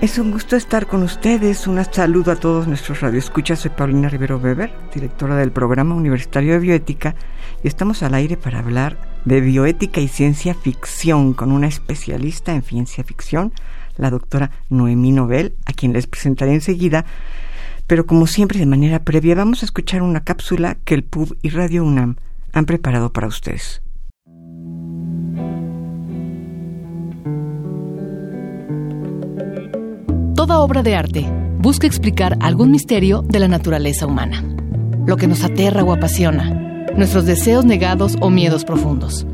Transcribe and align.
Es 0.00 0.16
un 0.16 0.30
gusto 0.30 0.54
estar 0.54 0.86
con 0.86 1.02
ustedes. 1.02 1.66
Un 1.66 1.84
saludo 1.84 2.30
a 2.30 2.36
todos 2.36 2.68
nuestros 2.68 3.00
radioescuchas. 3.00 3.58
Soy 3.58 3.72
Paulina 3.72 4.08
Rivero 4.08 4.38
Weber, 4.38 4.70
directora 4.94 5.34
del 5.34 5.50
Programa 5.50 5.96
Universitario 5.96 6.52
de 6.52 6.60
Bioética, 6.60 7.16
y 7.64 7.66
estamos 7.66 8.04
al 8.04 8.14
aire 8.14 8.36
para 8.36 8.60
hablar 8.60 8.96
de 9.24 9.40
bioética 9.40 10.00
y 10.00 10.06
ciencia 10.06 10.54
ficción 10.54 11.34
con 11.34 11.50
una 11.50 11.66
especialista 11.66 12.54
en 12.54 12.62
ciencia 12.62 13.02
ficción, 13.02 13.52
la 13.96 14.10
doctora 14.10 14.52
Noemí 14.70 15.10
Nobel, 15.10 15.56
a 15.66 15.72
quien 15.72 15.92
les 15.92 16.06
presentaré 16.06 16.54
enseguida. 16.54 17.04
Pero 17.88 18.06
como 18.06 18.28
siempre, 18.28 18.60
de 18.60 18.66
manera 18.66 19.00
previa, 19.00 19.34
vamos 19.34 19.62
a 19.62 19.66
escuchar 19.66 20.02
una 20.02 20.22
cápsula 20.22 20.76
que 20.84 20.94
el 20.94 21.02
PUB 21.02 21.36
y 21.42 21.48
Radio 21.48 21.84
UNAM 21.84 22.18
han 22.52 22.66
preparado 22.66 23.12
para 23.12 23.26
ustedes. 23.26 23.82
Toda 30.38 30.60
obra 30.60 30.84
de 30.84 30.94
arte 30.94 31.26
busca 31.58 31.88
explicar 31.88 32.38
algún 32.38 32.70
misterio 32.70 33.22
de 33.22 33.40
la 33.40 33.48
naturaleza 33.48 34.06
humana, 34.06 34.44
lo 35.04 35.16
que 35.16 35.26
nos 35.26 35.42
aterra 35.42 35.82
o 35.82 35.92
apasiona 35.92 36.84
nuestros 36.96 37.26
deseos 37.26 37.64
negados 37.64 38.16
o 38.20 38.30
miedos 38.30 38.64
profundos. 38.64 39.26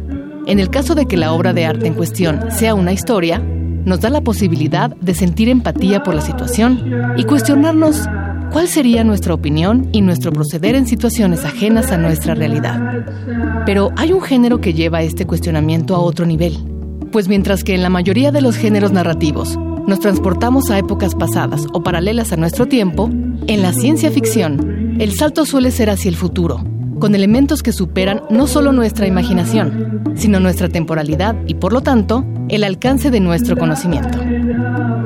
En 0.46 0.60
el 0.60 0.70
caso 0.70 0.94
de 0.94 1.04
que 1.04 1.18
la 1.18 1.34
obra 1.34 1.52
de 1.52 1.66
arte 1.66 1.88
en 1.88 1.92
cuestión 1.92 2.50
sea 2.50 2.74
una 2.74 2.94
historia, 2.94 3.38
nos 3.38 4.00
da 4.00 4.08
la 4.08 4.22
posibilidad 4.22 4.96
de 4.96 5.14
sentir 5.14 5.50
empatía 5.50 6.02
por 6.02 6.14
la 6.14 6.22
situación 6.22 6.82
y 7.18 7.24
cuestionarnos 7.24 8.08
cuál 8.50 8.66
sería 8.66 9.04
nuestra 9.04 9.34
opinión 9.34 9.90
y 9.92 10.00
nuestro 10.00 10.32
proceder 10.32 10.74
en 10.74 10.86
situaciones 10.86 11.44
ajenas 11.44 11.92
a 11.92 11.98
nuestra 11.98 12.34
realidad. 12.34 13.04
Pero 13.66 13.90
hay 13.98 14.14
un 14.14 14.22
género 14.22 14.62
que 14.62 14.72
lleva 14.72 15.02
este 15.02 15.26
cuestionamiento 15.26 15.94
a 15.94 15.98
otro 15.98 16.24
nivel, 16.24 16.56
pues 17.12 17.28
mientras 17.28 17.62
que 17.62 17.74
en 17.74 17.82
la 17.82 17.90
mayoría 17.90 18.32
de 18.32 18.40
los 18.40 18.56
géneros 18.56 18.90
narrativos 18.90 19.58
nos 19.86 20.00
transportamos 20.00 20.70
a 20.70 20.78
épocas 20.78 21.14
pasadas 21.14 21.66
o 21.72 21.82
paralelas 21.82 22.32
a 22.32 22.36
nuestro 22.36 22.66
tiempo, 22.66 23.10
en 23.46 23.62
la 23.62 23.72
ciencia 23.72 24.10
ficción 24.10 24.96
el 24.98 25.12
salto 25.12 25.44
suele 25.44 25.72
ser 25.72 25.90
hacia 25.90 26.08
el 26.08 26.14
futuro, 26.14 26.62
con 27.00 27.14
elementos 27.16 27.62
que 27.62 27.72
superan 27.72 28.22
no 28.30 28.46
solo 28.46 28.72
nuestra 28.72 29.08
imaginación, 29.08 30.14
sino 30.14 30.38
nuestra 30.38 30.68
temporalidad 30.68 31.34
y 31.46 31.54
por 31.54 31.72
lo 31.72 31.80
tanto 31.80 32.24
el 32.48 32.62
alcance 32.62 33.10
de 33.10 33.18
nuestro 33.18 33.56
conocimiento. 33.56 34.18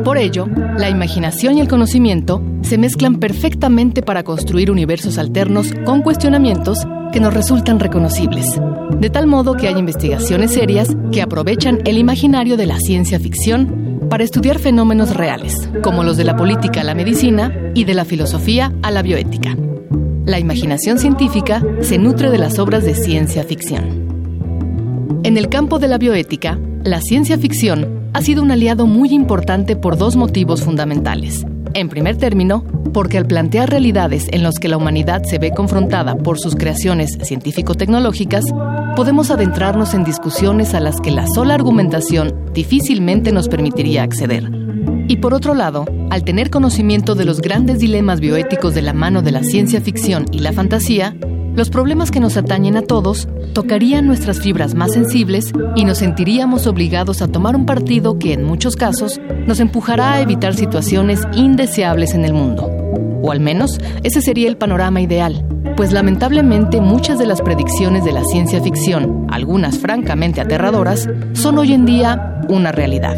Por 0.05 0.19
ello, 0.19 0.47
la 0.77 0.91
imaginación 0.91 1.57
y 1.57 1.61
el 1.61 1.69
conocimiento 1.69 2.43
se 2.63 2.77
mezclan 2.77 3.17
perfectamente 3.17 4.03
para 4.03 4.25
construir 4.25 4.71
universos 4.71 5.17
alternos 5.17 5.73
con 5.85 6.03
cuestionamientos 6.03 6.87
que 7.13 7.21
nos 7.21 7.33
resultan 7.33 7.81
reconocibles, 7.81 8.61
de 9.01 9.11
tal 9.11 9.27
modo 9.27 9.55
que 9.55 9.69
hay 9.69 9.79
investigaciones 9.79 10.53
serias 10.53 10.95
que 11.11 11.23
aprovechan 11.23 11.79
el 11.85 11.97
imaginario 11.97 12.57
de 12.57 12.67
la 12.67 12.79
ciencia 12.79 13.19
ficción 13.19 13.78
para 14.09 14.25
estudiar 14.25 14.59
fenómenos 14.59 15.15
reales, 15.15 15.69
como 15.83 16.05
los 16.05 16.17
de 16.17 16.25
la 16.25 16.37
política 16.37 16.81
a 16.81 16.85
la 16.85 16.95
medicina 16.95 17.53
y 17.75 17.85
de 17.85 17.95
la 17.95 18.05
filosofía 18.05 18.73
a 18.83 18.91
la 18.91 19.03
bioética 19.03 19.57
la 20.29 20.39
imaginación 20.39 20.99
científica 20.99 21.63
se 21.81 21.97
nutre 21.97 22.31
de 22.31 22.37
las 22.37 22.59
obras 22.59 22.85
de 22.85 22.95
ciencia 22.95 23.45
ficción. 23.45 25.21
En 25.25 25.39
el 25.39 25.49
campo 25.49 25.79
de 25.79 25.89
la 25.89 25.97
bioética, 25.97 26.59
la 26.85 27.01
ciencia 27.01 27.39
ficción 27.39 28.11
ha 28.13 28.21
sido 28.21 28.43
un 28.43 28.51
aliado 28.51 28.87
muy 28.87 29.09
importante 29.15 29.75
por 29.75 29.97
dos 29.97 30.17
motivos 30.17 30.63
fundamentales. 30.63 31.47
En 31.79 31.89
primer 31.89 32.17
término, 32.17 32.65
porque 32.93 33.19
al 33.19 33.27
plantear 33.27 33.71
realidades 33.71 34.27
en 34.33 34.43
las 34.43 34.59
que 34.59 34.67
la 34.67 34.77
humanidad 34.77 35.23
se 35.23 35.39
ve 35.39 35.53
confrontada 35.53 36.17
por 36.17 36.37
sus 36.37 36.57
creaciones 36.57 37.17
científico-tecnológicas, 37.23 38.47
podemos 38.97 39.31
adentrarnos 39.31 39.95
en 39.95 40.03
discusiones 40.03 40.75
a 40.75 40.81
las 40.81 41.01
que 41.01 41.13
la 41.13 41.29
sola 41.33 41.55
argumentación 41.55 42.51
difícilmente 42.53 43.31
nos 43.31 43.49
permitiría 43.49 44.03
acceder. 44.03 44.51
Y 45.07 45.19
por 45.19 45.35
otro 45.35 45.55
lado, 45.55 45.85
al 46.11 46.25
tener 46.25 46.51
conocimiento 46.51 47.15
de 47.15 47.25
los 47.25 47.41
grandes 47.41 47.79
dilemas 47.79 48.19
bioéticos 48.19 48.75
de 48.75 48.83
la 48.83 48.93
mano 48.93 49.23
de 49.23 49.31
la 49.31 49.45
ciencia 49.45 49.81
ficción 49.81 50.27
y 50.33 50.41
la 50.41 50.53
fantasía, 50.53 51.15
los 51.55 51.71
problemas 51.71 52.11
que 52.11 52.19
nos 52.19 52.37
atañen 52.37 52.77
a 52.77 52.83
todos 52.83 53.29
tocarían 53.53 54.07
nuestras 54.07 54.41
fibras 54.41 54.75
más 54.75 54.93
sensibles 54.93 55.53
y 55.77 55.85
nos 55.85 55.99
sentiríamos 55.99 56.67
obligados 56.67 57.23
a 57.23 57.29
tomar 57.29 57.55
un 57.55 57.67
partido 57.67 58.19
que 58.19 58.33
en 58.33 58.43
muchos 58.43 58.75
casos 58.75 59.21
nos 59.49 59.61
empujará 59.61 60.13
a 60.13 60.21
evitar 60.21 60.55
situaciones 60.55 61.23
indeseables 61.35 62.13
en 62.13 62.27
el 62.27 62.35
mundo. 62.35 62.67
O 63.23 63.33
al 63.33 63.41
menos 63.41 63.81
ese 64.05 64.21
sería 64.21 64.47
el 64.47 64.59
panorama 64.59 65.01
ideal, 65.01 65.43
pues 65.75 65.91
lamentablemente 65.91 66.83
muchas 66.83 67.19
de 67.19 67.27
las 67.27 67.41
predicciones 67.41 68.05
de 68.05 68.13
la 68.13 68.23
ciencia 68.25 68.63
ficción, 68.63 69.27
algunas 69.31 69.79
francamente 69.79 70.43
aterradoras, 70.43 71.09
son 71.33 71.59
hoy 71.59 71.73
en 71.73 71.87
día 71.87 72.43
una 72.49 72.73
realidad. 72.73 73.17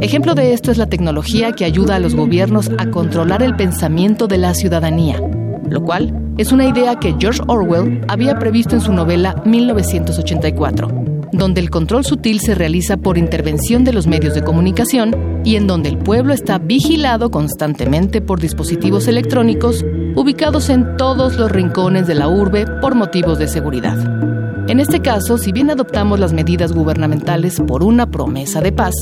Ejemplo 0.00 0.34
de 0.34 0.54
esto 0.54 0.70
es 0.70 0.78
la 0.78 0.86
tecnología 0.86 1.52
que 1.52 1.66
ayuda 1.66 1.96
a 1.96 1.98
los 2.00 2.14
gobiernos 2.14 2.70
a 2.78 2.86
controlar 2.86 3.42
el 3.42 3.54
pensamiento 3.54 4.26
de 4.26 4.38
la 4.38 4.54
ciudadanía, 4.54 5.20
lo 5.68 5.82
cual 5.82 6.14
es 6.38 6.50
una 6.50 6.64
idea 6.64 6.98
que 6.98 7.14
George 7.18 7.42
Orwell 7.46 8.00
había 8.08 8.38
previsto 8.38 8.74
en 8.74 8.80
su 8.80 8.92
novela 8.92 9.42
1984, 9.44 11.07
donde 11.38 11.60
el 11.60 11.70
control 11.70 12.04
sutil 12.04 12.40
se 12.40 12.54
realiza 12.54 12.96
por 12.96 13.16
intervención 13.16 13.84
de 13.84 13.92
los 13.92 14.06
medios 14.06 14.34
de 14.34 14.42
comunicación 14.42 15.40
y 15.44 15.56
en 15.56 15.66
donde 15.66 15.88
el 15.88 15.96
pueblo 15.96 16.34
está 16.34 16.58
vigilado 16.58 17.30
constantemente 17.30 18.20
por 18.20 18.40
dispositivos 18.40 19.08
electrónicos 19.08 19.84
ubicados 20.16 20.68
en 20.68 20.96
todos 20.96 21.36
los 21.36 21.50
rincones 21.50 22.06
de 22.06 22.16
la 22.16 22.28
urbe 22.28 22.66
por 22.82 22.94
motivos 22.94 23.38
de 23.38 23.48
seguridad. 23.48 23.96
En 24.68 24.80
este 24.80 25.00
caso, 25.00 25.38
si 25.38 25.52
bien 25.52 25.70
adoptamos 25.70 26.18
las 26.18 26.34
medidas 26.34 26.72
gubernamentales 26.72 27.62
por 27.66 27.82
una 27.82 28.10
promesa 28.10 28.60
de 28.60 28.72
paz, 28.72 28.94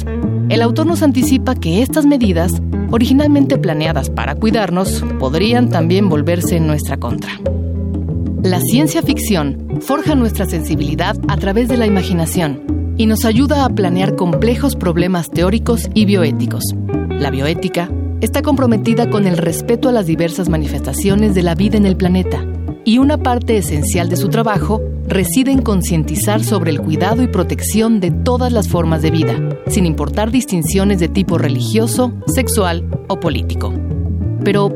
el 0.48 0.62
autor 0.62 0.86
nos 0.86 1.02
anticipa 1.02 1.56
que 1.56 1.82
estas 1.82 2.06
medidas, 2.06 2.52
originalmente 2.90 3.58
planeadas 3.58 4.10
para 4.10 4.36
cuidarnos, 4.36 5.04
podrían 5.18 5.70
también 5.70 6.08
volverse 6.08 6.56
en 6.56 6.68
nuestra 6.68 6.98
contra. 6.98 7.32
La 8.46 8.60
ciencia 8.60 9.02
ficción 9.02 9.80
forja 9.80 10.14
nuestra 10.14 10.46
sensibilidad 10.46 11.16
a 11.26 11.36
través 11.36 11.66
de 11.66 11.76
la 11.76 11.84
imaginación 11.84 12.94
y 12.96 13.06
nos 13.06 13.24
ayuda 13.24 13.64
a 13.64 13.68
planear 13.70 14.14
complejos 14.14 14.76
problemas 14.76 15.28
teóricos 15.30 15.90
y 15.94 16.04
bioéticos. 16.04 16.62
La 17.10 17.32
bioética 17.32 17.90
está 18.20 18.42
comprometida 18.42 19.10
con 19.10 19.26
el 19.26 19.36
respeto 19.36 19.88
a 19.88 19.92
las 19.92 20.06
diversas 20.06 20.48
manifestaciones 20.48 21.34
de 21.34 21.42
la 21.42 21.56
vida 21.56 21.76
en 21.76 21.86
el 21.86 21.96
planeta 21.96 22.46
y 22.84 22.98
una 22.98 23.18
parte 23.18 23.56
esencial 23.56 24.08
de 24.08 24.16
su 24.16 24.28
trabajo 24.28 24.80
reside 25.08 25.50
en 25.50 25.62
concientizar 25.62 26.44
sobre 26.44 26.70
el 26.70 26.80
cuidado 26.80 27.24
y 27.24 27.26
protección 27.26 27.98
de 27.98 28.12
todas 28.12 28.52
las 28.52 28.68
formas 28.68 29.02
de 29.02 29.10
vida, 29.10 29.34
sin 29.66 29.86
importar 29.86 30.30
distinciones 30.30 31.00
de 31.00 31.08
tipo 31.08 31.36
religioso, 31.36 32.12
sexual 32.28 32.88
o 33.08 33.18
político. 33.18 33.74
Pero, 34.44 34.70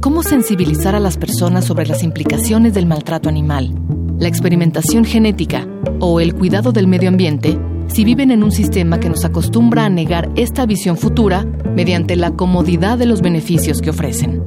¿cómo 0.00 0.22
sensibilizar 0.22 0.94
a 0.94 1.00
las 1.00 1.16
personas 1.16 1.64
sobre 1.64 1.86
las 1.86 2.02
implicaciones 2.02 2.74
del 2.74 2.86
maltrato 2.86 3.28
animal, 3.28 3.72
la 4.18 4.28
experimentación 4.28 5.04
genética 5.04 5.66
o 6.00 6.20
el 6.20 6.34
cuidado 6.34 6.72
del 6.72 6.86
medio 6.86 7.08
ambiente 7.08 7.58
si 7.88 8.04
viven 8.04 8.30
en 8.30 8.42
un 8.42 8.52
sistema 8.52 8.98
que 8.98 9.08
nos 9.08 9.24
acostumbra 9.24 9.84
a 9.84 9.88
negar 9.88 10.30
esta 10.36 10.66
visión 10.66 10.96
futura 10.96 11.44
mediante 11.74 12.16
la 12.16 12.32
comodidad 12.32 12.98
de 12.98 13.06
los 13.06 13.22
beneficios 13.22 13.80
que 13.80 13.90
ofrecen? 13.90 14.42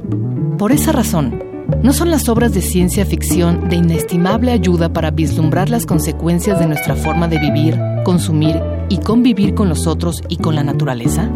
Por 0.58 0.72
esa 0.72 0.92
razón, 0.92 1.50
¿No 1.82 1.94
son 1.94 2.10
las 2.10 2.28
obras 2.28 2.52
de 2.52 2.60
ciencia 2.60 3.06
ficción 3.06 3.68
de 3.70 3.76
inestimable 3.76 4.50
ayuda 4.50 4.92
para 4.92 5.10
vislumbrar 5.10 5.70
las 5.70 5.86
consecuencias 5.86 6.58
de 6.58 6.66
nuestra 6.66 6.94
forma 6.94 7.26
de 7.26 7.38
vivir, 7.38 7.78
consumir 8.04 8.60
y 8.90 8.98
convivir 8.98 9.54
con 9.54 9.70
los 9.70 9.86
otros 9.86 10.22
y 10.28 10.36
con 10.36 10.56
la 10.56 10.64
naturaleza? 10.64 11.30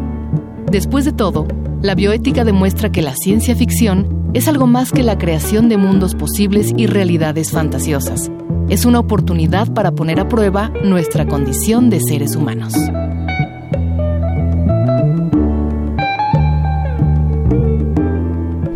Después 0.74 1.04
de 1.04 1.12
todo, 1.12 1.46
la 1.82 1.94
bioética 1.94 2.42
demuestra 2.42 2.90
que 2.90 3.00
la 3.00 3.14
ciencia 3.14 3.54
ficción 3.54 4.28
es 4.34 4.48
algo 4.48 4.66
más 4.66 4.90
que 4.90 5.04
la 5.04 5.16
creación 5.16 5.68
de 5.68 5.76
mundos 5.76 6.16
posibles 6.16 6.72
y 6.76 6.88
realidades 6.88 7.52
fantasiosas. 7.52 8.28
Es 8.68 8.84
una 8.84 8.98
oportunidad 8.98 9.72
para 9.72 9.92
poner 9.92 10.18
a 10.18 10.26
prueba 10.26 10.72
nuestra 10.82 11.28
condición 11.28 11.90
de 11.90 12.00
seres 12.00 12.34
humanos. 12.34 12.74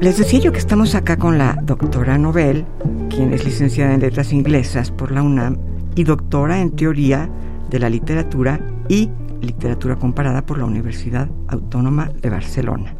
Les 0.00 0.18
decía 0.18 0.38
yo 0.38 0.52
que 0.52 0.60
estamos 0.60 0.94
acá 0.94 1.16
con 1.16 1.36
la 1.36 1.58
doctora 1.64 2.16
Nobel, 2.16 2.64
quien 3.10 3.32
es 3.32 3.44
licenciada 3.44 3.92
en 3.92 4.02
Letras 4.02 4.32
Inglesas 4.32 4.92
por 4.92 5.10
la 5.10 5.24
UNAM 5.24 5.56
y 5.96 6.04
doctora 6.04 6.60
en 6.60 6.76
Teoría 6.76 7.28
de 7.68 7.80
la 7.80 7.90
Literatura 7.90 8.60
y 8.88 9.10
Literatura 9.40 9.96
Comparada 9.96 10.44
por 10.44 10.58
la 10.58 10.64
Universidad 10.64 11.28
Autónoma 11.48 12.10
de 12.20 12.30
Barcelona. 12.30 12.94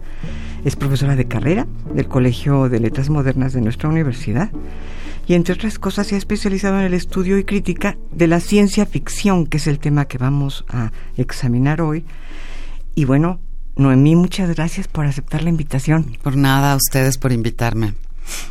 Es 0.65 0.77
profesora 0.77 1.17
de 1.17 1.29
carrera 1.29 1.67
del 1.95 2.09
Colegio 2.09 2.69
de 2.69 2.81
Letras 2.81 3.11
Modernas 3.11 3.53
de 3.53 3.61
nuestra 3.61 3.89
universidad 3.89 4.51
y 5.27 5.35
entre 5.35 5.55
otras 5.55 5.79
cosas 5.79 6.07
se 6.07 6.15
ha 6.15 6.19
especializado 6.19 6.79
en 6.79 6.87
el 6.87 6.95
estudio 6.95 7.39
y 7.39 7.45
crítica 7.45 7.99
de 8.13 8.27
la 8.27 8.41
ciencia 8.41 8.87
ficción, 8.87 9.47
que 9.47 9.59
es 9.59 9.67
el 9.67 9.79
tema 9.79 10.07
que 10.07 10.19
vamos 10.19 10.65
a 10.69 10.91
examinar 11.17 11.83
hoy. 11.83 12.05
Y 12.95 13.05
bueno, 13.05 13.39
Noemí, 13.77 14.17
muchas 14.17 14.55
gracias 14.55 14.89
por 14.89 15.07
aceptar 15.07 15.43
la 15.43 15.51
invitación. 15.51 16.17
Por 16.23 16.37
nada, 16.37 16.73
a 16.73 16.77
ustedes 16.77 17.19
por 17.19 17.33
invitarme. 17.33 17.93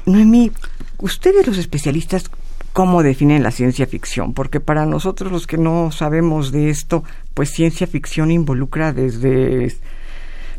Noemí, 0.06 0.52
ustedes 1.00 1.46
los 1.48 1.58
especialistas, 1.58 2.30
¿cómo 2.78 3.02
definen 3.02 3.42
la 3.42 3.50
ciencia 3.50 3.88
ficción? 3.88 4.36
Porque 4.36 4.60
para 4.60 4.86
nosotros 4.86 5.32
los 5.32 5.48
que 5.48 5.58
no 5.58 5.90
sabemos 5.92 6.52
de 6.52 6.70
esto, 6.70 7.04
pues 7.34 7.50
ciencia 7.50 7.88
ficción 7.88 8.30
involucra 8.30 8.94
desde 8.94 9.76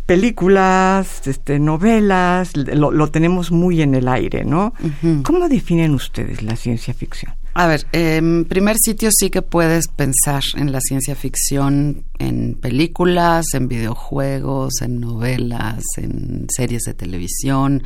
películas, 0.05 1.29
este, 1.29 1.61
novelas, 1.61 2.57
lo, 2.57 3.09
tenemos 3.13 3.53
muy 3.53 3.83
en 3.83 3.95
el 3.95 4.09
aire, 4.09 4.45
¿no? 4.45 4.75
¿Cómo 5.23 5.49
definen 5.49 5.95
ustedes 5.95 6.43
la 6.43 6.57
ciencia 6.57 6.93
ficción? 6.93 7.35
A 7.55 7.67
ver, 7.67 7.87
en 7.93 8.45
primer 8.45 8.77
sitio 8.79 9.11
sí 9.13 9.31
que 9.31 9.43
puedes 9.43 9.89
pensar 9.89 10.43
en 10.55 10.71
la 10.71 10.81
ciencia 10.81 11.17
ficción 11.17 12.05
en 12.19 12.55
películas, 12.55 13.47
en 13.53 13.67
videojuegos, 13.67 14.81
en 14.81 15.01
novelas, 15.01 15.83
en 15.97 16.47
series 16.55 16.83
de 16.83 16.95
televisión. 16.95 17.83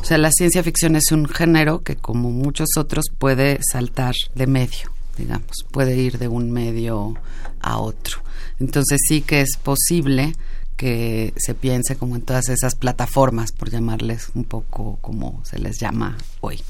O 0.00 0.04
sea, 0.04 0.18
la 0.18 0.32
ciencia 0.32 0.64
ficción 0.64 0.96
es 0.96 1.12
un 1.12 1.28
género 1.28 1.82
que 1.82 1.96
como 1.96 2.30
muchos 2.30 2.70
otros 2.76 3.06
puede 3.16 3.60
saltar 3.70 4.14
de 4.34 4.46
medio, 4.48 4.90
digamos, 5.16 5.64
puede 5.70 5.96
ir 5.96 6.18
de 6.18 6.26
un 6.26 6.50
medio 6.50 7.14
a 7.60 7.78
otro. 7.78 8.18
Entonces 8.58 9.00
sí 9.06 9.20
que 9.20 9.42
es 9.42 9.56
posible 9.62 10.34
que 10.76 11.32
se 11.36 11.54
piense 11.54 11.94
como 11.94 12.16
en 12.16 12.22
todas 12.22 12.48
esas 12.48 12.74
plataformas, 12.74 13.52
por 13.52 13.70
llamarles 13.70 14.30
un 14.34 14.42
poco 14.42 14.98
como 15.00 15.40
se 15.44 15.60
les 15.60 15.78
llama 15.78 16.18
hoy. 16.40 16.60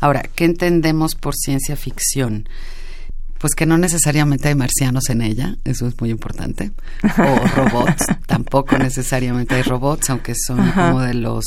Ahora, 0.00 0.22
¿qué 0.34 0.44
entendemos 0.44 1.14
por 1.14 1.34
ciencia 1.34 1.76
ficción? 1.76 2.48
Pues 3.38 3.54
que 3.54 3.66
no 3.66 3.78
necesariamente 3.78 4.48
hay 4.48 4.56
marcianos 4.56 5.08
en 5.10 5.22
ella, 5.22 5.56
eso 5.64 5.86
es 5.86 6.00
muy 6.00 6.10
importante. 6.10 6.72
O 7.04 7.46
robots, 7.56 8.04
tampoco 8.26 8.76
necesariamente 8.76 9.54
hay 9.54 9.62
robots, 9.62 10.10
aunque 10.10 10.34
son 10.34 10.72
como 10.72 11.00
de 11.00 11.14
los 11.14 11.44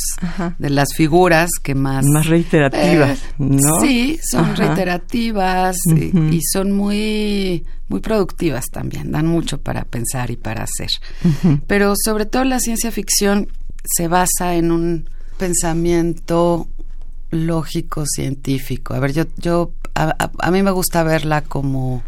de 0.57 0.69
las 0.69 0.93
figuras 0.95 1.49
que 1.61 1.75
más 1.75 2.05
más 2.05 2.27
reiterativas, 2.27 3.19
eh, 3.19 3.33
¿no? 3.39 3.81
Sí, 3.81 4.17
son 4.23 4.55
reiterativas 4.55 5.75
y, 5.87 6.39
son 6.53 6.71
muy 6.71 7.65
muy 7.89 7.99
productivas 7.99 8.67
también, 8.71 9.11
dan 9.11 9.27
mucho 9.27 9.59
para 9.59 9.83
pensar 9.83 10.31
y 10.31 10.37
para 10.37 10.63
hacer. 10.63 10.89
Pero 11.67 11.93
sobre 12.01 12.25
todo 12.25 12.45
la 12.45 12.61
ciencia 12.61 12.89
ficción 12.91 13.49
se 13.83 14.07
basa 14.07 14.55
en 14.55 14.71
un 14.71 15.09
pensamiento 15.37 16.67
lógico 17.31 18.05
científico. 18.05 18.93
A 18.93 18.99
ver, 18.99 19.13
yo 19.13 19.23
yo 19.37 19.71
a, 19.95 20.51
mí 20.51 20.63
me 20.63 20.71
gusta 20.71 21.03
verla 21.03 21.41
como, 21.41 22.03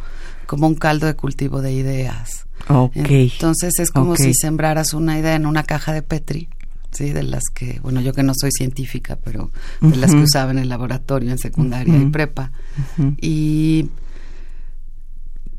como 0.45 0.67
un 0.67 0.75
caldo 0.75 1.07
de 1.07 1.15
cultivo 1.15 1.61
de 1.61 1.73
ideas. 1.73 2.45
Okay. 2.67 3.31
Entonces 3.33 3.73
es 3.79 3.91
como 3.91 4.15
si 4.15 4.33
sembraras 4.33 4.93
una 4.93 5.19
idea 5.19 5.35
en 5.35 5.45
una 5.45 5.63
caja 5.63 5.91
de 5.91 6.01
Petri, 6.01 6.47
¿sí? 6.91 7.11
De 7.11 7.23
las 7.23 7.43
que, 7.53 7.79
bueno, 7.81 7.99
yo 8.01 8.13
que 8.13 8.23
no 8.23 8.33
soy 8.35 8.51
científica, 8.51 9.17
pero 9.21 9.51
de 9.81 9.97
las 9.97 10.11
que 10.11 10.21
usaba 10.21 10.51
en 10.51 10.59
el 10.59 10.69
laboratorio, 10.69 11.31
en 11.31 11.39
secundaria 11.39 11.97
y 11.97 12.05
prepa. 12.05 12.51
Y 13.19 13.89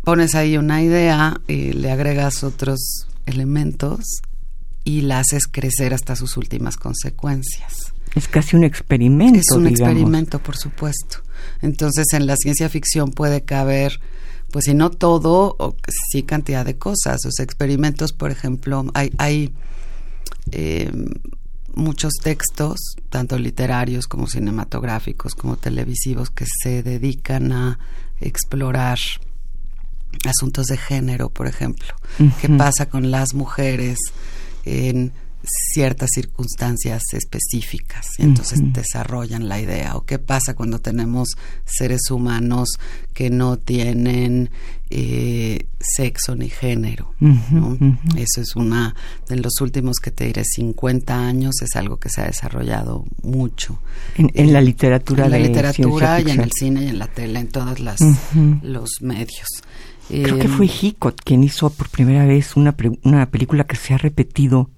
pones 0.02 0.34
ahí 0.34 0.56
una 0.56 0.82
idea, 0.82 1.40
y 1.46 1.72
le 1.72 1.90
agregas 1.90 2.42
otros 2.42 3.06
elementos 3.26 4.20
y 4.84 5.00
la 5.00 5.18
haces 5.20 5.46
crecer 5.50 5.94
hasta 5.94 6.14
sus 6.14 6.36
últimas 6.36 6.76
consecuencias. 6.76 7.93
Es 8.14 8.28
casi 8.28 8.56
un 8.56 8.64
experimento. 8.64 9.38
Es 9.38 9.56
un 9.56 9.66
experimento, 9.66 10.38
por 10.38 10.56
supuesto. 10.56 11.18
Entonces, 11.62 12.06
en 12.12 12.26
la 12.26 12.36
ciencia 12.36 12.68
ficción 12.68 13.10
puede 13.10 13.42
caber, 13.42 14.00
pues 14.50 14.66
si 14.66 14.74
no 14.74 14.90
todo, 14.90 15.56
o 15.58 15.76
sí 16.10 16.22
cantidad 16.22 16.64
de 16.64 16.76
cosas. 16.76 17.20
Los 17.24 17.40
experimentos, 17.40 18.12
por 18.12 18.30
ejemplo, 18.30 18.86
hay, 18.94 19.12
hay 19.18 19.52
eh, 20.52 20.90
muchos 21.74 22.12
textos, 22.22 22.78
tanto 23.10 23.38
literarios 23.38 24.06
como 24.06 24.26
cinematográficos, 24.26 25.34
como 25.34 25.56
televisivos, 25.56 26.30
que 26.30 26.46
se 26.62 26.82
dedican 26.82 27.52
a 27.52 27.78
explorar 28.20 28.98
asuntos 30.24 30.66
de 30.66 30.76
género, 30.76 31.30
por 31.30 31.46
ejemplo. 31.46 31.94
¿Qué 32.40 32.48
pasa 32.48 32.88
con 32.88 33.10
las 33.10 33.34
mujeres 33.34 33.98
en 34.64 35.12
ciertas 35.72 36.10
circunstancias 36.14 37.02
específicas. 37.12 38.06
Y 38.18 38.22
entonces 38.22 38.60
desarrollan 38.72 39.48
la 39.48 39.60
idea. 39.60 39.96
O 39.96 40.04
qué 40.04 40.18
pasa 40.18 40.54
cuando 40.54 40.80
tenemos 40.80 41.28
seres 41.64 42.10
humanos 42.10 42.68
que 43.12 43.30
no 43.30 43.58
tienen 43.58 44.50
eh, 44.90 45.66
sexo 45.80 46.36
ni 46.36 46.48
género 46.48 47.14
eso 48.16 48.40
es 48.40 48.54
una 48.54 48.94
de 49.28 49.36
los 49.36 49.60
últimos 49.60 49.96
que 49.98 50.10
te 50.10 50.24
diré. 50.26 50.44
50 50.44 51.26
años 51.26 51.54
es 51.62 51.76
algo 51.76 51.98
que 51.98 52.08
se 52.08 52.20
ha 52.20 52.26
desarrollado 52.26 53.04
mucho 53.22 53.78
en, 54.16 54.52
la 54.52 54.60
literatura 54.60 55.24
en 55.24 55.30
la 55.30 55.38
literatura 55.38 56.20
y 56.20 56.30
en 56.30 56.40
el 56.40 56.50
cine 56.52 56.84
y 56.84 56.88
en 56.88 56.98
la 56.98 57.06
tele 57.06 57.40
en 57.40 57.48
todos 57.48 57.80
las, 57.80 58.00
los 58.62 58.90
medios. 59.00 59.48
Creo 60.08 60.38
que 60.38 60.48
fue 60.48 60.66
em, 60.66 60.72
Hitchcock 60.80 61.16
quien 61.24 61.44
hizo 61.44 61.70
por 61.70 61.88
primera 61.88 62.26
vez 62.26 62.56
una, 62.56 62.74
una 63.04 63.30
película 63.30 63.64
que 63.64 63.76
se 63.76 63.94
ha 63.94 63.98
repetido 63.98 64.70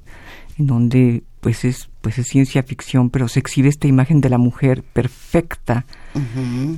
en 0.58 0.66
donde 0.66 1.22
pues 1.40 1.64
es 1.64 1.88
pues 2.06 2.18
es 2.18 2.28
ciencia 2.28 2.62
ficción, 2.62 3.10
pero 3.10 3.26
se 3.26 3.40
exhibe 3.40 3.68
esta 3.68 3.88
imagen 3.88 4.20
de 4.20 4.30
la 4.30 4.38
mujer 4.38 4.84
perfecta, 4.84 5.86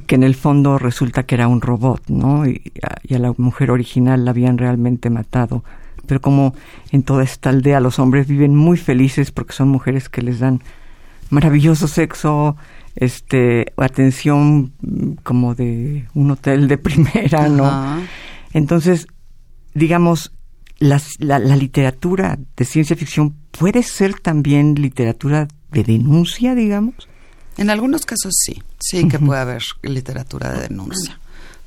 que 0.06 0.14
en 0.14 0.22
el 0.22 0.34
fondo 0.34 0.78
resulta 0.78 1.24
que 1.24 1.34
era 1.34 1.48
un 1.48 1.60
robot, 1.60 2.02
¿no? 2.08 2.46
Y 2.46 2.62
a, 2.82 3.18
la 3.18 3.34
mujer 3.36 3.70
original 3.70 4.24
la 4.24 4.30
habían 4.30 4.56
realmente 4.56 5.10
matado. 5.10 5.64
Pero 6.06 6.22
como 6.22 6.54
en 6.92 7.02
toda 7.02 7.24
esta 7.24 7.50
aldea 7.50 7.78
los 7.80 7.98
hombres 7.98 8.26
viven 8.26 8.56
muy 8.56 8.78
felices 8.78 9.32
porque 9.32 9.52
son 9.52 9.68
mujeres 9.68 10.08
que 10.08 10.22
les 10.22 10.38
dan 10.38 10.62
maravilloso 11.28 11.88
sexo, 11.88 12.56
este, 12.96 13.74
atención 13.76 14.72
como 15.24 15.54
de 15.54 16.06
un 16.14 16.30
hotel 16.30 16.68
de 16.68 16.78
primera, 16.78 17.50
¿no? 17.50 18.00
Entonces, 18.54 19.08
digamos, 19.74 20.32
la, 20.78 21.00
literatura 21.56 22.38
de 22.56 22.64
ciencia 22.64 22.96
ficción 22.96 23.34
puede 23.50 23.82
ser 23.82 24.20
también 24.20 24.74
literatura 24.74 25.48
de 25.70 25.82
denuncia, 25.82 26.54
digamos? 26.54 26.94
En 27.56 27.70
algunos 27.70 28.06
casos 28.06 28.34
sí, 28.38 28.62
sí 28.78 29.08
que 29.08 29.18
puede 29.18 29.40
haber 29.40 29.62
literatura 29.82 30.52
de 30.52 30.68
denuncia. 30.68 31.18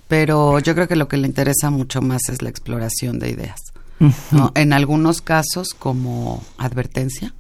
Pero 0.08 0.60
yo 0.60 0.74
creo 0.74 0.88
que 0.88 0.96
lo 0.96 1.08
que 1.08 1.18
le 1.18 1.28
interesa 1.28 1.70
mucho 1.70 2.02
más 2.02 2.22
es 2.30 2.42
la 2.42 2.50
exploración 2.50 3.20
de 3.20 3.30
ideas. 3.30 3.60
En 4.56 4.74
algunos 4.74 5.22
casos 5.22 5.76
como 5.78 6.44
advertencia, 6.58 7.36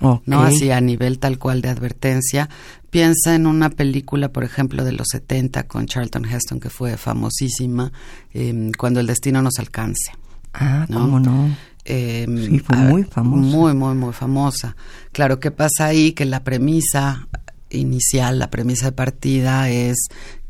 ¿no? 0.00 0.42
Así 0.42 0.70
a 0.70 0.80
nivel 0.80 1.18
tal 1.18 1.38
cual 1.38 1.62
de 1.62 1.68
advertencia. 1.68 2.48
Piensa 2.90 3.36
en 3.36 3.46
una 3.46 3.70
película, 3.70 4.32
por 4.32 4.42
ejemplo, 4.42 4.84
de 4.84 4.92
los 4.92 5.08
70 5.12 5.64
con 5.64 5.86
Charlton 5.86 6.24
Heston, 6.24 6.58
que 6.58 6.70
fue 6.70 6.96
famosísima, 6.96 7.92
em, 8.32 8.72
Cuando 8.72 8.98
el 8.98 9.06
destino 9.06 9.42
nos 9.42 9.58
alcance. 9.58 10.12
Ah, 10.52 10.86
¿cómo 10.92 11.20
no? 11.20 11.50
Em, 11.84 12.46
sí, 12.46 12.58
fue 12.58 12.76
muy 12.76 13.04
famosa. 13.04 13.56
Muy, 13.56 13.74
muy, 13.74 13.94
muy 13.94 14.12
famosa. 14.12 14.76
Claro, 15.12 15.40
¿qué 15.40 15.50
pasa 15.50 15.86
ahí? 15.86 16.12
Que 16.12 16.24
la 16.24 16.44
premisa 16.44 17.28
inicial, 17.70 18.38
la 18.38 18.50
premisa 18.50 18.86
de 18.86 18.92
partida 18.92 19.70
es 19.70 19.96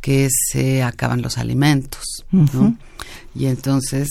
que 0.00 0.28
se 0.30 0.82
acaban 0.82 1.22
los 1.22 1.38
alimentos, 1.38 2.04
¿no? 2.30 2.76
Y 3.34 3.46
entonces, 3.46 4.08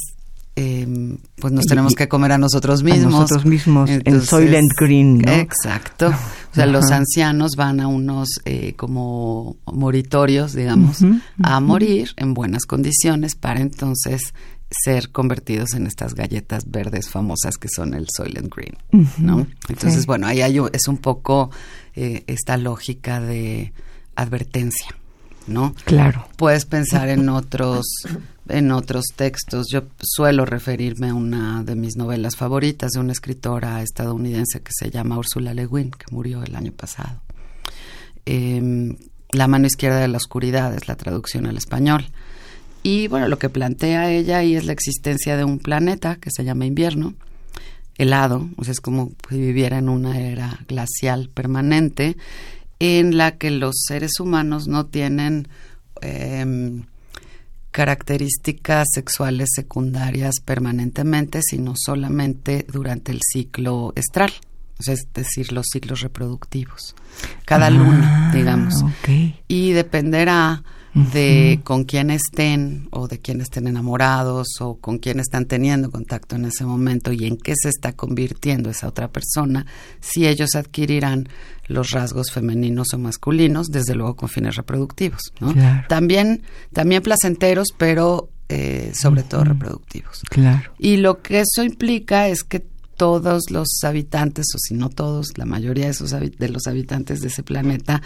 em, 0.55 1.17
pues 1.35 1.51
nos 1.51 1.65
tenemos 1.65 1.95
que 1.95 2.07
comer 2.07 2.33
a 2.33 2.37
nosotros 2.37 2.83
mismos. 2.83 3.13
A 3.13 3.17
nosotros 3.17 3.45
mismos, 3.45 3.89
en 3.89 4.21
Soylent 4.21 4.71
Green, 4.79 5.19
¿no? 5.19 5.31
Exacto. 5.31 6.09
O 6.09 6.55
sea, 6.55 6.67
los 6.67 6.91
ancianos 6.91 7.51
van 7.55 7.79
a 7.79 7.87
unos 7.87 8.39
eh, 8.45 8.73
como 8.75 9.57
moritorios, 9.65 10.53
digamos, 10.53 10.99
a 11.41 11.59
morir 11.59 12.11
en 12.17 12.33
buenas 12.33 12.65
condiciones 12.65 13.35
para 13.35 13.61
entonces 13.61 14.33
ser 14.69 15.09
convertidos 15.09 15.73
en 15.73 15.87
estas 15.87 16.13
galletas 16.13 16.69
verdes 16.69 17.09
famosas 17.09 17.57
que 17.57 17.67
son 17.69 17.93
el 17.93 18.07
Soylent 18.15 18.53
Green, 18.53 18.77
¿no? 19.17 19.47
Entonces, 19.67 20.05
bueno, 20.05 20.27
ahí 20.27 20.41
hay, 20.41 20.59
es 20.73 20.87
un 20.87 20.97
poco 20.97 21.49
eh, 21.95 22.23
esta 22.27 22.57
lógica 22.57 23.19
de 23.19 23.73
advertencia, 24.15 24.95
¿no? 25.47 25.73
Claro. 25.85 26.27
Puedes 26.37 26.65
pensar 26.65 27.09
en 27.09 27.29
otros 27.29 27.85
en 28.47 28.71
otros 28.71 29.05
textos. 29.15 29.67
Yo 29.71 29.83
suelo 30.01 30.45
referirme 30.45 31.09
a 31.09 31.13
una 31.13 31.63
de 31.63 31.75
mis 31.75 31.95
novelas 31.95 32.35
favoritas 32.35 32.91
de 32.91 32.99
una 32.99 33.13
escritora 33.13 33.81
estadounidense 33.81 34.61
que 34.61 34.71
se 34.71 34.89
llama 34.89 35.17
Ursula 35.17 35.53
Le 35.53 35.67
Guin, 35.67 35.91
que 35.91 36.05
murió 36.11 36.43
el 36.43 36.55
año 36.55 36.71
pasado. 36.71 37.21
Em, 38.25 38.97
la 39.31 39.47
mano 39.47 39.67
izquierda 39.67 39.99
de 39.99 40.07
la 40.07 40.17
oscuridad 40.17 40.73
es 40.75 40.87
la 40.87 40.95
traducción 40.95 41.45
al 41.45 41.57
español 41.57 42.05
Y 42.83 43.07
bueno, 43.07 43.27
lo 43.27 43.37
que 43.37 43.49
plantea 43.49 44.11
ella 44.11 44.37
ahí 44.37 44.55
es 44.55 44.65
la 44.65 44.73
existencia 44.73 45.35
de 45.35 45.43
un 45.43 45.59
planeta 45.59 46.15
que 46.15 46.29
se 46.31 46.43
llama 46.43 46.65
invierno, 46.65 47.13
helado, 47.97 48.49
o 48.55 48.63
sea, 48.63 48.71
es 48.71 48.79
como 48.79 49.11
si 49.29 49.37
viviera 49.37 49.77
en 49.77 49.89
una 49.89 50.19
era 50.19 50.59
glacial 50.67 51.29
permanente, 51.33 52.15
en 52.79 53.17
la 53.17 53.37
que 53.37 53.51
los 53.51 53.75
seres 53.85 54.19
humanos 54.21 54.67
no 54.67 54.85
tienen 54.85 55.49
em, 56.01 56.83
características 57.71 58.87
sexuales 58.93 59.49
secundarias 59.53 60.35
permanentemente, 60.43 61.41
sino 61.41 61.73
solamente 61.75 62.65
durante 62.71 63.11
el 63.11 63.19
ciclo 63.21 63.91
estral, 63.95 64.31
o 64.79 64.83
sea, 64.83 64.93
es 64.93 65.07
decir, 65.13 65.51
los 65.51 65.65
ciclos 65.71 65.99
reproductivos, 65.99 66.95
cada 67.43 67.67
Ah, 67.67 67.69
luna, 67.69 68.31
digamos. 68.33 68.75
Y 69.49 69.71
dependerá 69.71 70.63
de 70.93 71.59
con 71.63 71.83
quién 71.83 72.09
estén 72.09 72.87
o 72.91 73.07
de 73.07 73.19
quién 73.19 73.41
estén 73.41 73.67
enamorados 73.67 74.47
o 74.59 74.75
con 74.75 74.97
quién 74.97 75.19
están 75.19 75.45
teniendo 75.45 75.91
contacto 75.91 76.35
en 76.35 76.45
ese 76.45 76.65
momento 76.65 77.11
y 77.11 77.25
en 77.25 77.37
qué 77.37 77.53
se 77.55 77.69
está 77.69 77.93
convirtiendo 77.93 78.69
esa 78.69 78.87
otra 78.87 79.07
persona, 79.09 79.65
si 79.99 80.27
ellos 80.27 80.55
adquirirán 80.55 81.29
los 81.67 81.91
rasgos 81.91 82.31
femeninos 82.31 82.93
o 82.93 82.97
masculinos, 82.97 83.67
desde 83.67 83.95
luego 83.95 84.15
con 84.15 84.29
fines 84.29 84.55
reproductivos. 84.55 85.21
¿no? 85.39 85.53
Claro. 85.53 85.85
También, 85.87 86.41
también 86.73 87.03
placenteros, 87.03 87.67
pero 87.77 88.29
eh, 88.49 88.91
sobre 88.99 89.23
todo 89.23 89.43
reproductivos. 89.43 90.21
Claro. 90.29 90.71
Y 90.79 90.97
lo 90.97 91.21
que 91.21 91.41
eso 91.41 91.63
implica 91.63 92.27
es 92.27 92.43
que 92.43 92.65
todos 92.97 93.51
los 93.51 93.67
habitantes, 93.83 94.47
o 94.55 94.57
si 94.57 94.73
no 94.73 94.89
todos, 94.89 95.37
la 95.37 95.45
mayoría 95.45 95.85
de, 95.85 95.91
esos 95.91 96.11
de 96.11 96.49
los 96.49 96.67
habitantes 96.67 97.21
de 97.21 97.27
ese 97.27 97.43
planeta, 97.43 98.01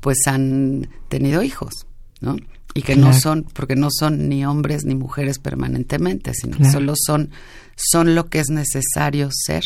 pues 0.00 0.18
han 0.26 0.88
tenido 1.08 1.42
hijos, 1.42 1.86
¿no? 2.22 2.36
Y 2.74 2.82
que 2.82 2.96
no 2.96 3.12
son, 3.12 3.44
porque 3.52 3.76
no 3.76 3.88
son 3.90 4.30
ni 4.30 4.46
hombres 4.46 4.86
ni 4.86 4.94
mujeres 4.94 5.38
permanentemente, 5.38 6.32
sino 6.32 6.56
que 6.56 6.70
solo 6.70 6.94
son, 6.96 7.30
son 7.76 8.14
lo 8.14 8.30
que 8.30 8.40
es 8.40 8.48
necesario 8.48 9.28
ser 9.30 9.62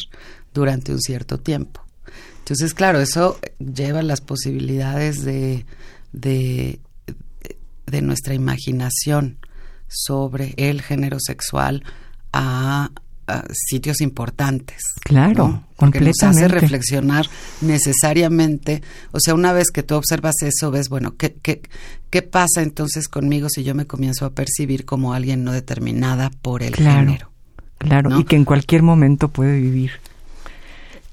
durante 0.52 0.92
un 0.92 1.00
cierto 1.00 1.38
tiempo. 1.38 1.82
Entonces, 2.38 2.75
claro, 2.75 3.00
eso 3.00 3.38
lleva 3.58 4.02
las 4.02 4.20
posibilidades 4.20 5.25
de, 5.25 5.66
de, 6.12 6.80
de 7.86 8.02
nuestra 8.02 8.34
imaginación 8.34 9.38
sobre 9.88 10.54
el 10.56 10.82
género 10.82 11.18
sexual 11.20 11.84
a, 12.32 12.90
sitios 13.52 14.00
importantes. 14.00 14.83
Claro, 15.02 15.49
¿no? 15.49 15.64
Porque 15.76 16.00
nos 16.00 16.11
hace 16.23 16.26
completamente. 16.26 16.61
reflexionar 16.61 17.26
necesariamente. 17.61 18.83
O 19.12 19.18
sea, 19.21 19.35
una 19.35 19.52
vez 19.52 19.71
que 19.71 19.83
tú 19.83 19.95
observas 19.97 20.37
eso, 20.42 20.71
ves, 20.71 20.88
bueno, 20.88 21.16
¿qué, 21.16 21.35
qué, 21.42 21.62
qué 22.11 22.23
pasa 22.23 22.62
entonces 22.62 23.09
conmigo 23.09 23.49
si 23.49 23.64
yo 23.64 23.75
me 23.75 23.87
comienzo 23.87 24.26
a 24.26 24.30
percibir 24.30 24.85
como 24.85 25.12
alguien 25.12 25.45
no 25.45 25.52
determinada 25.52 26.30
por 26.42 26.62
el 26.62 26.73
Claro. 26.75 27.00
género? 27.06 27.30
Claro, 27.78 28.11
¿no? 28.11 28.21
y 28.21 28.25
que 28.25 28.37
en 28.37 28.45
cualquier 28.45 28.83
momento 28.83 29.28
puede 29.28 29.61
vivir 29.61 29.92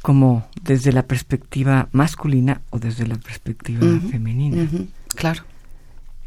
como 0.01 0.47
desde 0.61 0.91
la 0.91 1.03
perspectiva 1.03 1.87
masculina 1.91 2.61
o 2.69 2.79
desde 2.79 3.07
la 3.07 3.15
perspectiva 3.15 3.85
femenina. 4.11 4.67
claro. 5.15 5.43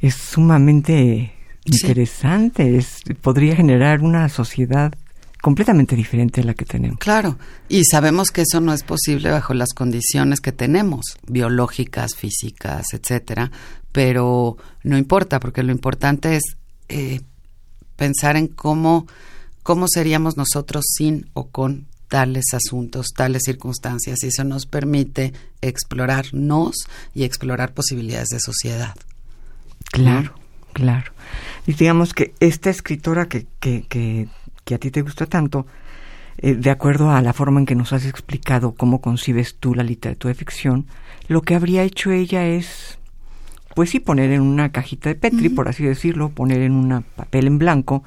Es 0.01 0.15
sumamente 0.15 1.33
Sí. 1.65 1.79
interesante, 1.83 2.77
es, 2.77 3.01
podría 3.23 3.57
generar 3.57 4.01
una 4.03 4.29
sociedad 4.29 4.95
completamente 5.47 5.95
diferente 5.95 6.41
a 6.41 6.45
la 6.45 6.55
que 6.55 6.65
tenemos. 6.65 6.99
Claro, 6.99 7.39
y 7.69 7.85
sabemos 7.85 8.33
que 8.33 8.41
eso 8.41 8.61
no 8.61 8.73
es 8.75 8.83
posible 8.83 9.31
bajo 9.31 9.55
las 9.55 9.75
condiciones 9.75 10.41
que 10.41 10.51
tenemos, 10.51 11.19
biológicas, 11.29 12.17
físicas, 12.17 12.87
etcétera, 12.93 13.53
pero 13.93 14.57
no 14.83 14.99
importa, 14.99 15.39
porque 15.39 15.63
lo 15.63 15.71
importante 15.71 16.35
es 16.35 16.43
eh, 16.89 17.21
pensar 17.95 18.37
en 18.37 18.49
cómo, 18.49 19.07
cómo 19.63 19.87
seríamos 19.87 20.37
nosotros 20.37 20.85
sin 20.85 21.31
o 21.33 21.47
con 21.47 21.87
tales 22.09 22.47
asuntos, 22.53 23.07
tales 23.15 23.43
circunstancias, 23.45 24.25
y 24.25 24.27
eso 24.27 24.43
nos 24.43 24.67
permite 24.67 25.33
explorarnos 25.61 26.75
y 27.15 27.23
explorar 27.23 27.73
posibilidades 27.73 28.31
de 28.31 28.41
sociedad. 28.41 28.97
Claro, 29.93 30.35
claro. 30.73 31.13
Y 31.69 31.75
digamos 31.75 32.15
que 32.15 32.35
esta 32.41 32.69
escritora 32.69 33.29
que, 33.29 33.47
que, 33.61 33.85
que, 33.89 34.27
que 34.67 34.75
a 34.75 34.79
ti 34.79 34.91
te 34.91 35.01
gusta 35.01 35.27
tanto, 35.27 35.65
eh, 36.39 36.55
de 36.55 36.71
acuerdo 36.71 37.11
a 37.13 37.23
la 37.23 37.33
forma 37.33 37.61
en 37.61 37.67
que 37.67 37.77
nos 37.77 37.93
has 37.93 38.05
explicado 38.05 38.73
cómo 38.73 39.01
concibes 39.01 39.55
tú 39.55 39.77
la 39.77 39.85
literatura 39.85 40.35
de 40.35 40.39
ficción, 40.39 40.87
lo 41.29 41.43
que 41.43 41.55
habría 41.55 41.85
hecho 41.85 42.11
ella 42.11 42.45
es, 42.45 42.99
pues 43.77 43.91
sí, 43.91 44.01
poner 44.01 44.33
en 44.33 44.43
una 44.43 44.73
cajita 44.73 45.09
de 45.09 45.15
Petri, 45.15 45.51
por 45.51 45.69
así 45.69 45.85
decirlo, 45.85 46.31
poner 46.31 46.63
en 46.63 46.73
un 46.73 47.05
papel 47.15 47.47
en 47.47 47.59
blanco, 47.59 48.03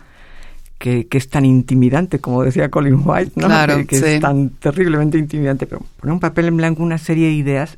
que, 0.78 1.08
que 1.08 1.18
es 1.18 1.30
tan 1.30 1.46
intimidante, 1.46 2.20
como 2.20 2.44
decía 2.44 2.70
Colin 2.70 3.01
White, 3.06 3.32
¿no? 3.36 3.48
Claro, 3.48 3.78
que, 3.78 3.88
que 3.88 3.96
sí. 3.98 4.06
es 4.06 4.20
tan 4.22 4.50
terriblemente 4.50 5.18
intimidante, 5.18 5.66
pero 5.66 5.86
poner 6.01 6.13
un 6.13 6.20
papel 6.20 6.50
en 6.50 6.58
blanco 6.58 6.84
una 6.84 6.98
serie 6.98 7.28
de 7.28 7.34
ideas 7.34 7.78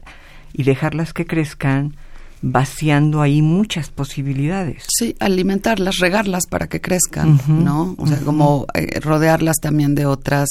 y 0.53 0.63
dejarlas 0.63 1.13
que 1.13 1.27
crezcan, 1.27 1.93
vaciando 2.41 3.21
ahí 3.21 3.41
muchas 3.41 3.89
posibilidades. 3.89 4.85
Sí, 4.87 5.15
alimentarlas, 5.19 5.97
regarlas 5.99 6.47
para 6.47 6.67
que 6.67 6.81
crezcan, 6.81 7.39
¿no? 7.47 7.95
O 7.97 8.07
sea, 8.07 8.17
como 8.19 8.65
eh, 8.73 8.99
rodearlas 8.99 9.57
también 9.61 9.93
de 9.95 10.05
otras 10.05 10.49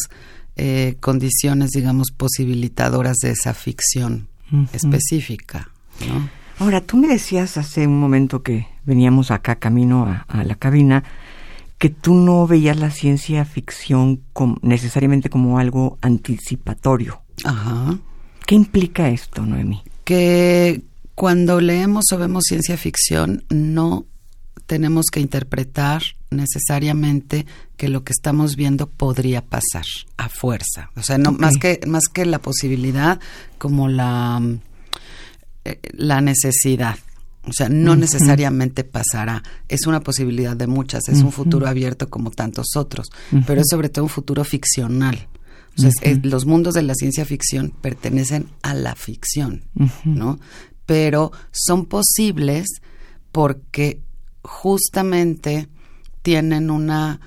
eh, 0.56 0.96
condiciones, 1.00 1.70
digamos, 1.70 2.12
posibilitadoras 2.16 3.16
de 3.18 3.30
esa 3.30 3.54
ficción 3.54 4.28
específica, 4.72 5.70
¿no? 6.08 6.28
Ahora, 6.58 6.80
tú 6.80 6.96
me 6.96 7.08
decías 7.08 7.56
hace 7.56 7.86
un 7.86 7.98
momento 7.98 8.42
que 8.42 8.66
veníamos 8.84 9.30
acá 9.30 9.56
camino 9.56 10.04
a, 10.06 10.26
a 10.28 10.44
la 10.44 10.56
cabina 10.56 11.04
que 11.78 11.88
tú 11.88 12.14
no 12.14 12.46
veías 12.46 12.78
la 12.78 12.90
ciencia 12.90 13.46
ficción 13.46 14.20
com- 14.34 14.58
necesariamente 14.60 15.30
como 15.30 15.58
algo 15.58 15.98
anticipatorio. 16.02 17.22
Ajá. 17.44 17.96
¿Qué 18.44 18.54
implica 18.54 19.08
esto, 19.08 19.46
Noemi? 19.46 19.82
Que 20.04 20.82
cuando 21.20 21.60
leemos 21.60 22.04
o 22.12 22.18
vemos 22.18 22.44
ciencia 22.48 22.76
ficción 22.78 23.44
no 23.50 24.06
tenemos 24.66 25.06
que 25.12 25.20
interpretar 25.20 26.00
necesariamente 26.30 27.44
que 27.76 27.88
lo 27.88 28.04
que 28.04 28.12
estamos 28.12 28.56
viendo 28.56 28.88
podría 28.88 29.42
pasar 29.44 29.84
a 30.16 30.28
fuerza. 30.28 30.90
O 30.96 31.02
sea, 31.02 31.18
no 31.18 31.32
más 31.32 31.54
que 31.60 31.80
más 31.86 32.04
que 32.12 32.24
la 32.24 32.38
posibilidad 32.40 33.20
como 33.58 33.88
la 33.88 34.40
eh, 35.64 35.78
la 35.92 36.20
necesidad. 36.20 36.96
O 37.44 37.52
sea, 37.52 37.68
no 37.68 37.96
necesariamente 37.96 38.84
pasará. 38.84 39.42
Es 39.68 39.86
una 39.86 40.00
posibilidad 40.00 40.56
de 40.56 40.66
muchas. 40.66 41.08
Es 41.08 41.22
un 41.22 41.32
futuro 41.32 41.66
abierto 41.66 42.08
como 42.08 42.30
tantos 42.30 42.76
otros. 42.76 43.08
Pero 43.46 43.60
es 43.62 43.66
sobre 43.70 43.88
todo 43.88 44.04
un 44.04 44.10
futuro 44.10 44.44
ficcional. 44.44 45.26
O 45.76 45.80
sea, 45.80 45.88
es- 45.90 45.96
es- 46.02 46.24
los 46.26 46.44
mundos 46.46 46.74
de 46.74 46.82
la 46.82 46.94
ciencia 46.94 47.24
ficción 47.24 47.72
pertenecen 47.80 48.46
a 48.62 48.74
la 48.74 48.94
ficción. 48.94 49.64
¿no? 50.04 50.38
Pero 50.90 51.30
son 51.52 51.86
posibles 51.86 52.66
porque 53.30 54.00
justamente 54.42 55.68
tienen 56.22 56.68
una, 56.68 57.20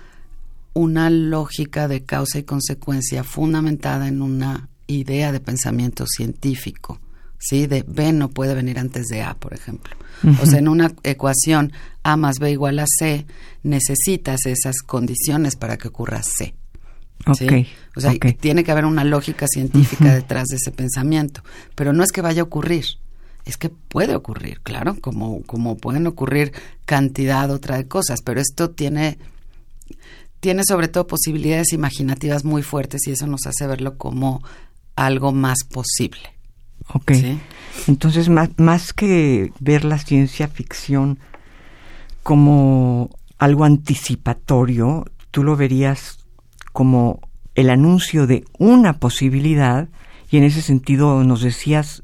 una 0.74 1.10
lógica 1.10 1.88
de 1.88 2.04
causa 2.04 2.40
y 2.40 2.44
consecuencia 2.44 3.24
fundamentada 3.24 4.10
en 4.10 4.22
una 4.22 4.68
idea 4.88 5.32
de 5.32 5.40
pensamiento 5.40 6.06
científico, 6.06 7.00
¿sí? 7.40 7.66
De 7.68 7.86
B 7.88 8.12
no 8.12 8.32
puede 8.32 8.54
venir 8.54 8.80
antes 8.80 9.08
de 9.08 9.22
A, 9.22 9.34
por 9.36 9.54
ejemplo. 9.54 9.96
O 10.42 10.46
sea, 10.46 10.60
en 10.60 10.68
una 10.68 10.94
ecuación 11.04 11.72
A 12.04 12.18
más 12.18 12.40
B 12.40 12.52
igual 12.52 12.80
a 12.80 12.86
C, 13.00 13.26
necesitas 13.64 14.46
esas 14.46 14.82
condiciones 14.86 15.56
para 15.56 15.78
que 15.78 15.88
ocurra 15.88 16.22
C. 16.22 16.54
¿sí? 17.38 17.46
Ok, 17.46 17.54
O 17.96 18.02
sea, 18.02 18.12
ok. 18.12 18.26
tiene 18.38 18.66
que 18.66 18.74
haber 18.74 18.84
una 18.84 19.06
lógica 19.06 19.48
científica 19.48 20.14
detrás 20.14 20.48
de 20.48 20.58
ese 20.58 20.72
pensamiento, 20.72 21.44
pero 21.76 21.94
no 21.94 22.04
es 22.04 22.12
que 22.12 22.20
vaya 22.20 22.42
a 22.42 22.44
ocurrir, 22.44 22.84
es 23.46 23.58
que 23.58 23.70
puede 23.70 24.16
ocurrir, 24.16 24.62
claro, 24.62 24.96
como, 25.02 25.44
como 25.44 25.78
pueden 25.78 26.08
ocurrir 26.08 26.54
cantidad 26.86 27.52
otra 27.52 27.78
de 27.78 27.88
cosas, 27.88 28.22
pero 28.22 28.40
esto 28.40 28.70
tiene, 28.72 29.18
tiene 30.40 30.64
sobre 30.66 30.88
todo 30.88 31.08
posibilidades 31.08 31.74
imaginativas 31.74 32.46
muy 32.46 32.64
fuertes 32.64 33.02
y 33.08 33.12
eso 33.12 33.28
nos 33.28 33.46
hace 33.46 33.68
verlo 33.68 33.98
como 33.98 34.42
algo 34.96 35.32
más 35.32 35.60
posible. 35.70 36.22
Ok. 36.94 37.14
¿sí? 37.14 37.40
Entonces, 37.88 38.30
más, 38.30 38.50
más 38.58 38.94
que 38.94 39.52
ver 39.60 39.84
la 39.84 39.98
ciencia 39.98 40.48
ficción 40.48 41.20
como 42.22 43.10
algo 43.38 43.66
anticipatorio, 43.66 45.06
tú 45.32 45.44
lo 45.44 45.58
verías 45.58 46.20
como 46.72 47.20
el 47.56 47.70
anuncio 47.70 48.26
de 48.26 48.46
una 48.58 48.94
posibilidad 49.00 49.90
y 50.32 50.38
en 50.38 50.44
ese 50.44 50.62
sentido 50.62 51.24
nos 51.24 51.42
decías 51.42 52.04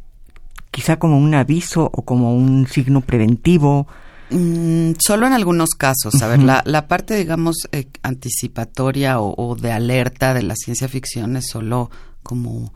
quizá 0.72 0.98
como 0.98 1.18
un 1.18 1.34
aviso 1.34 1.90
o 1.94 2.04
como 2.04 2.36
un 2.36 2.68
signo 2.68 3.02
preventivo. 3.02 3.88
Mm, 4.30 4.92
solo 5.00 5.28
en 5.28 5.34
algunos 5.34 5.72
casos. 5.72 6.22
A 6.22 6.28
ver, 6.28 6.44
la, 6.44 6.62
la 6.66 6.88
parte, 6.88 7.16
digamos, 7.16 7.68
eh, 7.72 7.88
anticipatoria 8.04 9.20
o, 9.20 9.34
o 9.38 9.56
de 9.56 9.72
alerta 9.72 10.34
de 10.34 10.44
la 10.44 10.56
ciencia 10.56 10.88
ficción 10.88 11.38
es 11.38 11.48
solo 11.48 11.90
como 12.22 12.72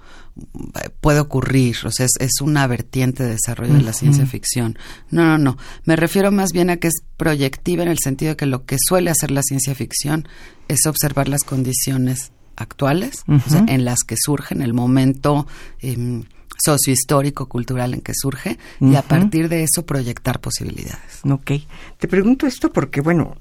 puede 1.00 1.20
ocurrir, 1.20 1.78
o 1.86 1.92
sea, 1.92 2.08
es, 2.20 2.42
una 2.42 2.66
vertiente 2.66 3.24
de 3.24 3.32
desarrollo 3.32 3.74
de 3.74 3.84
la 3.84 3.94
ciencia 3.94 4.26
ficción. 4.26 4.78
No, 5.12 5.24
no, 5.24 5.38
no. 5.38 5.58
Me 5.86 5.96
refiero 5.96 6.32
más 6.32 6.52
bien 6.54 6.70
a 6.70 6.78
que 6.78 6.88
es 6.88 7.04
proyectiva 7.18 7.84
en 7.84 7.90
el 7.90 8.00
sentido 8.00 8.32
de 8.32 8.38
que 8.38 8.46
lo 8.46 8.66
que 8.66 8.78
suele 8.80 9.12
hacer 9.12 9.32
la 9.32 9.44
ciencia 9.44 9.76
ficción 9.76 10.28
es 10.68 10.86
observar 10.88 11.28
las 11.28 11.44
condiciones 11.44 12.32
actuales, 12.56 13.24
en 13.28 13.86
las 13.86 14.00
que 14.04 14.16
surge, 14.18 14.56
en 14.56 14.62
el 14.62 14.74
momento 14.74 15.48
eh, 15.82 16.24
sociohistórico, 16.58 17.48
cultural 17.48 17.94
en 17.94 18.02
que 18.02 18.14
surge, 18.16 18.58
y 18.80 18.96
a 18.96 19.02
partir 19.02 19.50
de 19.50 19.64
eso 19.64 19.86
proyectar 19.86 20.40
posibilidades. 20.40 21.22
Ok. 21.30 21.52
Te 21.98 22.08
pregunto 22.08 22.48
esto 22.48 22.72
porque, 22.72 23.02
bueno, 23.02 23.38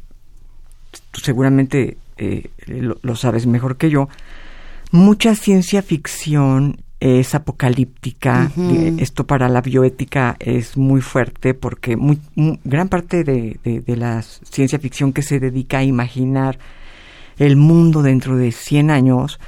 tú 1.10 1.20
seguramente 1.20 1.96
eh, 2.16 2.50
lo, 2.66 3.16
sabes 3.16 3.46
mejor 3.46 3.76
que 3.76 3.90
yo. 3.90 4.08
Mucha 4.90 5.34
ciencia 5.34 5.82
ficción 5.82 6.82
es 7.00 7.34
apocalíptica. 7.34 8.52
Esto 8.98 9.26
para 9.26 9.48
la 9.48 9.60
bioética 9.60 10.36
es 10.38 10.76
muy 10.76 11.00
fuerte 11.00 11.54
porque 11.54 11.96
muy, 11.96 12.20
gran 12.62 12.88
parte 12.88 13.24
de, 13.24 13.58
de, 13.64 13.96
la 13.96 14.22
ciencia 14.22 14.78
ficción 14.78 15.12
que 15.12 15.22
se 15.22 15.40
dedica 15.40 15.78
a 15.78 15.84
imaginar 15.84 16.58
el 17.38 17.56
mundo 17.56 18.02
dentro 18.02 18.36
de 18.36 18.52
100 18.52 18.90
años 18.90 19.40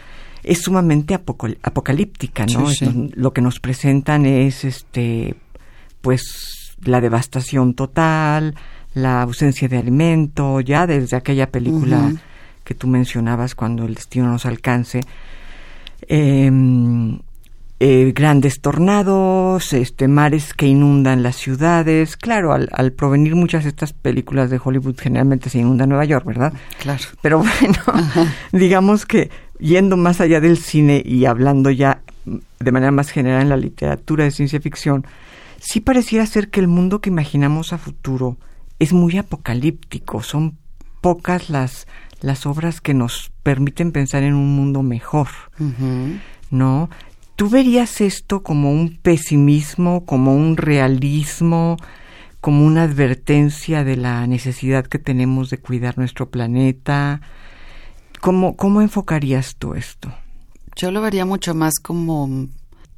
es 0.45 0.63
sumamente 0.63 1.15
apocalíptica, 1.15 2.47
¿no? 2.47 2.69
Lo 3.15 3.33
que 3.33 3.41
nos 3.41 3.61
presentan 3.61 4.27
es, 4.27 4.65
este, 4.65 5.35
pues, 6.01 6.77
la 6.85 7.01
devastación 7.01 7.75
total, 7.75 8.55
la 8.93 9.23
ausencia 9.23 9.69
de 9.69 9.79
alimento, 9.79 10.61
ya 10.61 10.87
desde 10.87 11.17
aquella 11.17 11.51
película 11.51 12.13
que 12.63 12.75
tú 12.75 12.87
mencionabas, 12.87 13.55
cuando 13.55 13.85
el 13.87 13.95
destino 13.95 14.27
nos 14.27 14.47
alcance. 14.47 15.01
Em, 16.07 17.19
eh, 17.81 18.13
grandes 18.15 18.61
tornados, 18.61 19.73
este, 19.73 20.09
mares 20.09 20.55
que 20.55 20.67
inundan 20.67 21.23
las 21.23 21.37
ciudades. 21.37 22.17
Claro, 22.17 22.53
al, 22.53 22.69
al, 22.73 22.93
provenir 22.93 23.35
muchas 23.35 23.65
de 23.65 23.71
estas 23.71 23.93
películas 23.93 24.49
de 24.49 24.61
Hollywood, 24.63 24.97
generalmente 24.99 25.51
se 25.51 25.59
inunda 25.59 25.87
Nueva 25.87 26.05
York, 26.05 26.25
¿verdad? 26.25 26.53
Claro. 26.81 27.03
Pero 27.21 27.39
bueno, 27.61 28.29
digamos 28.53 29.07
que 29.07 29.31
yendo 29.59 29.97
más 29.97 30.21
allá 30.21 30.41
del 30.41 30.59
cine 30.59 31.03
y 31.05 31.25
hablando 31.27 31.71
ya 31.71 32.03
de 32.25 32.73
manera 32.73 32.93
más 32.93 33.11
general 33.11 33.43
en 33.43 33.49
la 33.51 33.57
literatura 33.57 34.25
de 34.25 34.31
ciencia 34.31 34.61
ficción, 34.61 35.07
sí 35.61 35.81
pareciera 35.81 36.27
ser 36.27 36.51
que 36.51 36.61
el 36.61 36.69
mundo 36.69 37.01
que 37.01 37.11
imaginamos 37.11 37.73
a 37.73 37.79
futuro 37.79 38.37
es 38.79 38.93
muy 38.93 39.17
apocalíptico. 39.19 40.23
Son 40.23 40.57
pocas 41.01 41.51
las, 41.51 41.87
las 42.21 42.47
obras 42.47 42.81
que 42.81 42.95
nos 42.95 43.31
permiten 43.43 43.93
pensar 43.93 44.23
en 44.23 44.35
un 44.35 44.57
mundo 44.57 44.83
mejor. 44.83 45.29
¿No? 46.51 46.89
¿Tú 47.37 47.49
verías 47.49 48.01
esto 48.01 48.43
como 48.43 48.73
un 48.73 48.97
pesimismo, 48.97 50.05
como 50.05 50.35
un 50.37 50.57
realismo, 50.57 51.77
como 52.41 52.65
una 52.65 52.85
advertencia 52.85 53.85
de 53.85 53.97
la 53.97 54.27
necesidad 54.27 54.87
que 54.87 54.99
tenemos 54.99 55.51
de 55.51 55.59
cuidar 55.59 55.99
nuestro 55.99 56.31
planeta? 56.31 57.21
¿Cómo, 58.25 58.57
cómo 58.57 58.81
enfocarías 58.81 59.57
tú 59.57 59.75
esto? 59.75 60.11
Yo 60.77 60.91
lo 60.91 61.03
vería 61.03 61.27
mucho 61.27 61.55
más 61.55 61.75
como 61.75 62.49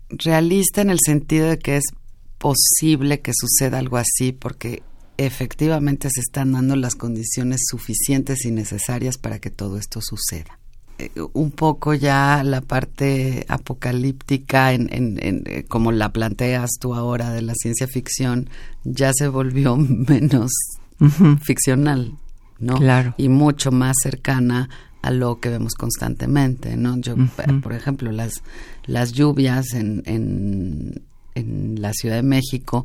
realista 0.08 0.82
en 0.82 0.90
el 0.90 1.00
sentido 1.04 1.48
de 1.48 1.58
que 1.58 1.78
es 1.78 1.82
posible 2.38 3.20
que 3.22 3.32
suceda 3.34 3.80
algo 3.80 3.96
así 3.96 4.30
porque 4.30 4.84
efectivamente 5.16 6.10
se 6.14 6.20
están 6.20 6.52
dando 6.52 6.76
las 6.76 6.94
condiciones 6.94 7.62
suficientes 7.68 8.44
y 8.44 8.52
necesarias 8.52 9.18
para 9.18 9.40
que 9.40 9.50
todo 9.50 9.78
esto 9.78 10.00
suceda. 10.00 10.60
Eh, 10.98 11.10
un 11.32 11.50
poco 11.50 11.92
ya 11.92 12.44
la 12.44 12.60
parte 12.60 13.46
apocalíptica, 13.48 14.74
en, 14.74 14.88
en, 14.92 15.18
eh, 15.20 15.64
como 15.66 15.90
la 15.90 16.12
planteas 16.12 16.70
tú 16.78 16.94
ahora 16.94 17.32
de 17.32 17.42
la 17.42 17.54
ciencia 17.56 17.88
ficción, 17.88 18.48
ya 18.84 19.10
se 19.12 19.26
volvió 19.26 19.76
menos 19.76 20.52
ficcional, 21.42 22.16
¿no? 22.60 22.76
Claro. 22.76 23.14
Y 23.18 23.28
mucho 23.28 23.72
más 23.72 23.96
cercana 24.00 24.68
a 25.02 25.10
lo 25.10 25.38
que 25.40 25.50
vemos 25.50 25.74
constantemente, 25.74 26.76
¿no? 26.76 26.98
Yo, 26.98 27.14
por 27.62 27.72
ejemplo, 27.72 28.10
las, 28.12 28.42
las 28.86 29.12
lluvias 29.12 29.72
en, 29.72 30.02
en, 30.06 31.02
en 31.34 31.80
la 31.80 31.92
Ciudad 31.92 32.16
de 32.16 32.22
México, 32.22 32.84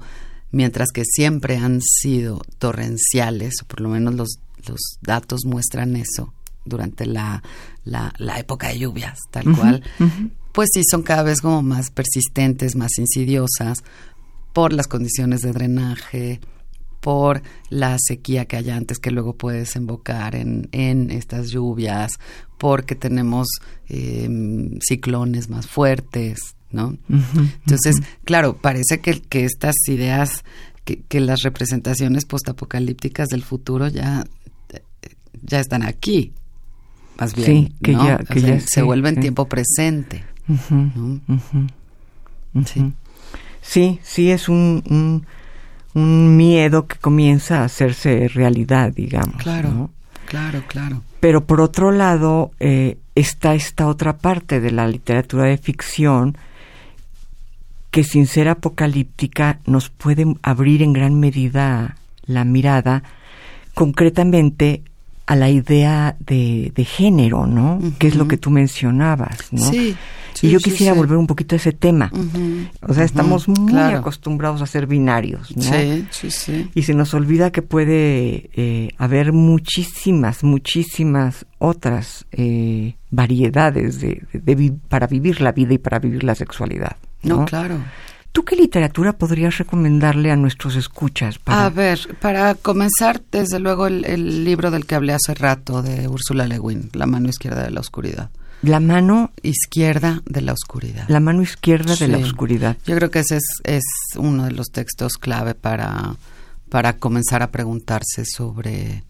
mientras 0.51 0.89
que 0.91 1.03
siempre 1.05 1.57
han 1.57 1.81
sido 1.81 2.41
torrenciales, 2.59 3.61
o 3.63 3.65
por 3.65 3.81
lo 3.81 3.89
menos 3.89 4.13
los, 4.15 4.39
los 4.67 4.79
datos 5.01 5.45
muestran 5.45 5.95
eso, 5.95 6.33
durante 6.63 7.05
la, 7.05 7.41
la, 7.85 8.39
época 8.39 8.67
de 8.67 8.79
lluvias, 8.79 9.17
tal 9.31 9.55
cual, 9.55 9.83
pues 10.51 10.69
sí 10.73 10.83
son 10.89 11.01
cada 11.01 11.23
vez 11.23 11.41
como 11.41 11.63
más 11.63 11.89
persistentes, 11.89 12.75
más 12.75 12.97
insidiosas 12.97 13.83
por 14.53 14.73
las 14.73 14.87
condiciones 14.87 15.41
de 15.41 15.53
drenaje, 15.53 16.39
por 17.01 17.41
la 17.69 17.97
sequía 17.99 18.45
que 18.45 18.55
hay 18.57 18.69
antes 18.69 18.99
que 18.99 19.11
luego 19.11 19.33
puede 19.35 19.59
desembocar 19.59 20.35
en, 20.35 20.69
en 20.71 21.11
estas 21.11 21.49
lluvias, 21.49 22.13
porque 22.57 22.95
tenemos 22.95 23.47
em, 23.89 24.79
ciclones 24.79 25.49
más 25.49 25.67
fuertes, 25.67 26.55
¿no? 26.71 26.97
Entonces, 27.09 27.97
claro, 28.23 28.55
parece 28.55 29.01
que, 29.01 29.19
que 29.19 29.45
estas 29.45 29.75
ideas, 29.87 30.43
que, 30.85 31.01
que 31.01 31.19
las 31.19 31.41
representaciones 31.41 32.25
postapocalípticas 32.25 33.27
del 33.29 33.43
futuro 33.43 33.87
ya, 33.87 34.23
ya 35.41 35.59
están 35.59 35.83
aquí, 35.83 36.33
más 37.17 37.35
bien. 37.35 37.73
que 37.83 37.93
ya, 37.93 38.17
que 38.19 38.61
se 38.61 38.81
vuelve 38.81 39.09
en 39.09 39.19
tiempo 39.19 39.47
presente. 39.47 40.23
Sí. 42.65 42.93
sí, 43.61 43.99
sí, 44.03 44.31
es 44.31 44.49
un, 44.49 44.83
un, 44.89 45.25
miedo 45.93 46.87
que 46.87 46.97
comienza 46.97 47.61
a 47.61 47.65
hacerse 47.65 48.27
realidad, 48.27 48.93
digamos. 48.93 49.41
Claro, 49.41 49.89
claro, 50.25 50.63
claro. 50.67 51.01
Pero 51.19 51.45
por 51.45 51.61
otro 51.61 51.91
lado, 51.91 52.51
eh, 52.59 52.97
está 53.15 53.53
esta 53.53 53.87
otra 53.87 54.17
parte 54.17 54.59
de 54.59 54.71
la 54.71 54.87
literatura 54.87 55.45
de 55.45 55.57
ficción 55.57 56.37
que 57.91 58.03
sin 58.03 58.25
ser 58.25 58.47
apocalíptica 58.47 59.59
nos 59.65 59.89
puede 59.89 60.25
abrir 60.41 60.81
en 60.81 60.93
gran 60.93 61.19
medida 61.19 61.97
la 62.25 62.45
mirada 62.45 63.03
concretamente 63.73 64.83
a 65.31 65.35
la 65.37 65.49
idea 65.49 66.17
de, 66.19 66.73
de 66.75 66.83
género, 66.83 67.47
¿no? 67.47 67.79
Que 67.99 68.07
es 68.07 68.15
lo 68.15 68.27
que 68.27 68.35
tú 68.35 68.49
mencionabas, 68.49 69.47
¿no? 69.51 69.61
Sí. 69.61 69.95
y 70.41 70.49
yo 70.49 70.59
quisiera 70.59 70.91
volver 70.91 71.17
un 71.17 71.25
poquito 71.25 71.55
a 71.55 71.57
ese 71.57 71.71
tema. 71.71 72.11
O 72.81 72.93
sea, 72.93 73.05
estamos 73.05 73.47
muy 73.47 73.79
acostumbrados 73.79 74.61
a 74.61 74.65
ser 74.65 74.87
binarios, 74.87 75.55
¿no? 75.55 75.63
Sí, 75.63 76.05
sí, 76.09 76.31
sí. 76.31 76.69
Y 76.75 76.83
se 76.83 76.93
nos 76.95 77.13
olvida 77.13 77.49
que 77.49 77.61
puede 77.61 78.49
eh, 78.55 78.89
haber 78.97 79.31
muchísimas, 79.31 80.43
muchísimas 80.43 81.45
otras 81.59 82.25
eh, 82.33 82.97
variedades 83.09 84.01
de, 84.01 84.23
de, 84.33 84.73
para 84.89 85.07
vivir 85.07 85.39
la 85.39 85.53
vida 85.53 85.75
y 85.75 85.77
para 85.77 85.99
vivir 85.99 86.25
la 86.25 86.35
sexualidad. 86.35 86.97
No, 87.23 87.37
no 87.37 87.45
claro. 87.45 87.77
¿Tú 88.31 88.45
qué 88.45 88.55
literatura 88.55 89.13
podrías 89.13 89.57
recomendarle 89.57 90.31
a 90.31 90.37
nuestros 90.37 90.75
escuchas? 90.75 91.37
Para... 91.37 91.65
A 91.65 91.69
ver, 91.69 91.99
para 92.21 92.55
comenzar, 92.55 93.21
desde 93.29 93.59
luego 93.59 93.87
el, 93.87 94.45
libro 94.45 94.71
del 94.71 94.85
que 94.85 94.95
hablé 94.95 95.13
hace 95.13 95.33
rato 95.33 95.81
de 95.81 96.07
Úrsula 96.07 96.47
Le 96.47 96.59
Guin, 96.59 96.89
La 96.93 97.07
mano 97.07 97.27
izquierda 97.29 97.63
de 97.63 97.71
la 97.71 97.81
oscuridad. 97.81 98.29
La 98.61 98.79
mano 98.79 99.31
izquierda 99.43 100.21
de 100.25 100.41
la 100.41 100.53
oscuridad. 100.53 101.05
La 101.09 101.19
mano 101.19 101.41
izquierda 101.41 101.95
de 101.95 102.07
la 102.07 102.19
oscuridad. 102.19 102.77
Yo 102.85 102.95
creo 102.95 103.11
que 103.11 103.19
ese 103.19 103.37
es, 103.37 103.61
es 103.63 103.83
uno 104.15 104.45
de 104.45 104.51
los 104.51 104.67
textos 104.71 105.17
clave 105.17 105.55
para, 105.55 106.15
para 106.69 106.93
comenzar 106.97 107.41
a 107.41 107.51
preguntarse 107.51 108.23
sobre 108.23 109.03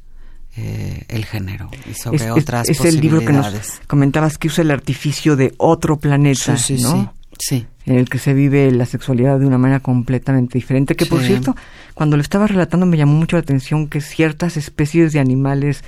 eh, 0.57 1.05
el 1.09 1.25
género 1.25 1.69
y 1.89 1.93
sobre 1.93 2.31
otras 2.31 2.67
es, 2.69 2.79
es 2.79 2.85
el 2.85 3.01
libro 3.01 3.19
que 3.19 3.33
nos 3.33 3.47
comentabas 3.87 4.37
que 4.37 4.47
usa 4.47 4.63
el 4.63 4.71
artificio 4.71 5.35
de 5.35 5.53
otro 5.57 5.97
planeta, 5.97 6.57
sí, 6.57 6.77
sí, 6.77 6.83
¿no? 6.83 7.13
Sí. 7.37 7.67
En 7.85 7.97
el 7.97 8.09
que 8.09 8.19
se 8.19 8.33
vive 8.33 8.71
la 8.71 8.85
sexualidad 8.85 9.39
de 9.39 9.47
una 9.47 9.57
manera 9.57 9.79
completamente 9.79 10.57
diferente. 10.57 10.95
Que 10.95 11.05
por 11.05 11.21
cierto, 11.21 11.55
cuando 11.93 12.15
lo 12.15 12.21
estaba 12.21 12.47
relatando 12.47 12.85
me 12.85 12.97
llamó 12.97 13.13
mucho 13.13 13.37
la 13.37 13.41
atención 13.41 13.87
que 13.87 14.01
ciertas 14.01 14.55
especies 14.55 15.13
de 15.13 15.19
animales 15.19 15.83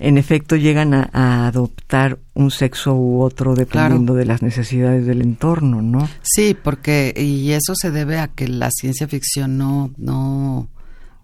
en 0.00 0.16
efecto 0.16 0.56
llegan 0.56 0.94
a, 0.94 1.48
adoptar 1.48 2.18
un 2.34 2.50
sexo 2.50 2.94
u 2.94 3.20
otro 3.20 3.54
dependiendo 3.54 4.14
de 4.14 4.24
las 4.24 4.42
necesidades 4.42 5.06
del 5.06 5.22
entorno, 5.22 5.82
¿no? 5.82 6.08
Sí, 6.22 6.56
porque 6.60 7.12
y 7.16 7.50
eso 7.50 7.74
se 7.74 7.90
debe 7.90 8.18
a 8.18 8.28
que 8.28 8.48
la 8.48 8.70
ciencia 8.70 9.08
ficción 9.08 9.58
no 9.58 9.90
no 9.96 10.68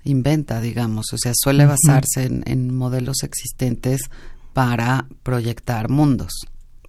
inventa, 0.02 0.60
digamos, 0.60 1.12
o 1.12 1.18
sea, 1.18 1.32
suele 1.34 1.66
basarse 1.66 2.24
en, 2.24 2.42
en 2.46 2.74
modelos 2.74 3.22
existentes 3.22 4.10
para 4.52 5.06
proyectar 5.22 5.88
mundos, 5.88 6.32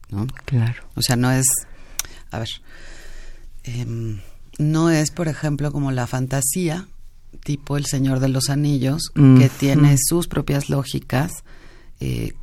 ¿no? 0.09 0.27
Claro. 0.45 0.83
O 0.95 1.01
sea, 1.01 1.15
no 1.15 1.31
es 1.31 1.45
a 2.31 2.39
ver, 2.39 2.49
em, 3.65 4.19
no 4.57 4.89
es, 4.89 5.11
por 5.11 5.27
ejemplo, 5.27 5.71
como 5.71 5.91
la 5.91 6.07
fantasía, 6.07 6.87
tipo 7.43 7.77
El 7.77 7.85
Señor 7.85 8.19
de 8.19 8.29
los 8.29 8.49
Anillos, 8.49 9.11
que 9.39 9.49
tiene 9.49 9.95
sus 9.99 10.27
propias 10.27 10.69
lógicas, 10.69 11.43
eh, 11.99 12.33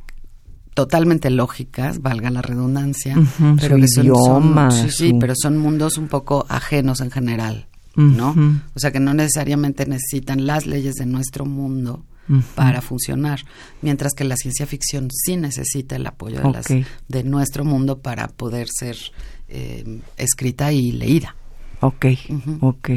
totalmente 0.73 1.29
lógicas, 1.29 2.01
valga 2.01 2.29
la 2.31 2.41
redundancia, 2.41 3.15
pero 3.59 3.75
su 3.75 3.81
que 3.81 3.87
son, 3.87 4.05
idioma, 4.05 4.71
son- 4.71 4.89
sí, 4.91 5.13
pero 5.19 5.33
son 5.35 5.57
mundos 5.57 5.97
un 5.97 6.07
poco 6.07 6.45
ajenos 6.49 6.99
en 7.01 7.11
general, 7.11 7.67
¿no? 7.95 8.33
O 8.75 8.79
sea 8.79 8.91
que 8.91 8.99
no 8.99 9.13
necesariamente 9.13 9.85
necesitan 9.85 10.47
las 10.47 10.65
leyes 10.65 10.95
de 10.95 11.05
nuestro 11.05 11.45
mundo 11.45 12.05
para 12.55 12.81
funcionar, 12.81 13.41
mientras 13.81 14.13
que 14.13 14.23
la 14.23 14.35
ciencia 14.37 14.65
ficción 14.65 15.09
sí 15.11 15.35
necesita 15.35 15.97
el 15.97 16.07
apoyo 16.07 16.37
de, 16.37 16.43
las- 16.53 16.65
de 17.09 17.23
nuestro 17.23 17.65
mundo 17.65 17.99
para 17.99 18.29
poder 18.29 18.67
ser 18.71 18.95
eh, 19.53 19.99
escrita 20.17 20.71
y 20.73 20.91
leída. 20.91 21.35
Ok, 21.79 22.05
Ujú. 22.29 22.57
ok. 22.61 22.89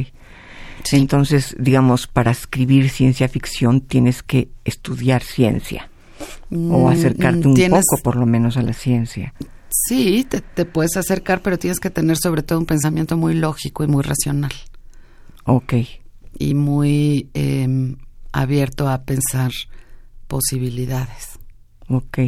Entonces, 0.93 1.55
digamos, 1.59 2.07
para 2.07 2.31
escribir 2.31 2.89
ciencia 2.91 3.29
ficción 3.29 3.81
tienes 3.81 4.23
que 4.23 4.49
estudiar 4.65 5.23
ciencia 5.23 5.91
o 6.51 6.87
Mm, 6.89 6.89
acercarte 6.89 7.49
un 7.49 7.55
tienes- 7.55 7.85
poco, 7.91 8.03
por 8.03 8.17
lo 8.17 8.25
menos, 8.27 8.57
a 8.57 8.63
la 8.63 8.73
ciencia. 8.73 9.35
Sí, 9.69 10.25
te, 10.29 10.41
te 10.41 10.65
puedes 10.65 10.97
acercar, 10.97 11.43
pero 11.43 11.59
tienes 11.59 11.81
que 11.81 11.91
tener 11.91 12.17
sobre 12.17 12.43
todo 12.43 12.59
un 12.59 12.67
pensamiento 12.67 13.17
muy 13.17 13.35
lógico 13.35 13.85
y 13.85 13.89
muy 13.89 14.03
racional 14.03 14.53
Ok, 15.45 15.75
y 16.39 16.55
muy 16.55 17.29
eh, 17.35 17.95
abierto 18.33 18.89
a 18.89 19.03
pensar 19.03 19.51
posibilidades. 20.29 21.39
ok. 21.89 22.19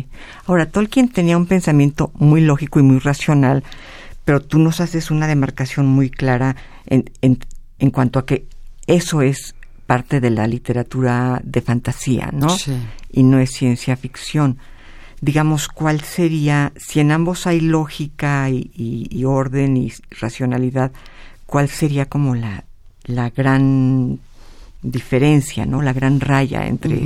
Ahora, 0.46 0.66
Tolkien 0.70 1.08
tenía 1.08 1.36
un 1.36 1.46
pensamiento 1.46 2.10
muy 2.14 2.40
lógico 2.40 2.80
y 2.80 2.82
muy 2.82 2.98
racional, 2.98 3.64
pero 4.28 4.42
tú 4.42 4.58
nos 4.58 4.82
haces 4.82 5.10
una 5.10 5.26
demarcación 5.26 5.86
muy 5.86 6.10
clara 6.10 6.54
en, 6.84 7.10
en, 7.22 7.38
en 7.78 7.90
cuanto 7.90 8.18
a 8.18 8.26
que 8.26 8.46
eso 8.86 9.22
es 9.22 9.54
parte 9.86 10.20
de 10.20 10.28
la 10.28 10.46
literatura 10.46 11.40
de 11.44 11.62
fantasía, 11.62 12.28
¿no? 12.34 12.50
Sí. 12.50 12.76
y 13.10 13.22
no 13.22 13.38
es 13.38 13.52
ciencia 13.52 13.96
ficción. 13.96 14.58
Digamos, 15.22 15.66
¿cuál 15.68 16.02
sería, 16.02 16.74
si 16.76 17.00
en 17.00 17.10
ambos 17.10 17.46
hay 17.46 17.60
lógica 17.62 18.50
y, 18.50 18.70
y- 18.74 19.08
y 19.10 19.24
orden 19.24 19.78
y 19.78 19.90
racionalidad, 20.20 20.92
cuál 21.46 21.70
sería 21.70 22.04
como 22.04 22.34
la, 22.34 22.64
la 23.04 23.30
gran 23.30 24.18
diferencia, 24.82 25.64
¿no? 25.64 25.80
La 25.80 25.94
gran 25.94 26.20
raya 26.20 26.66
entre, 26.66 27.00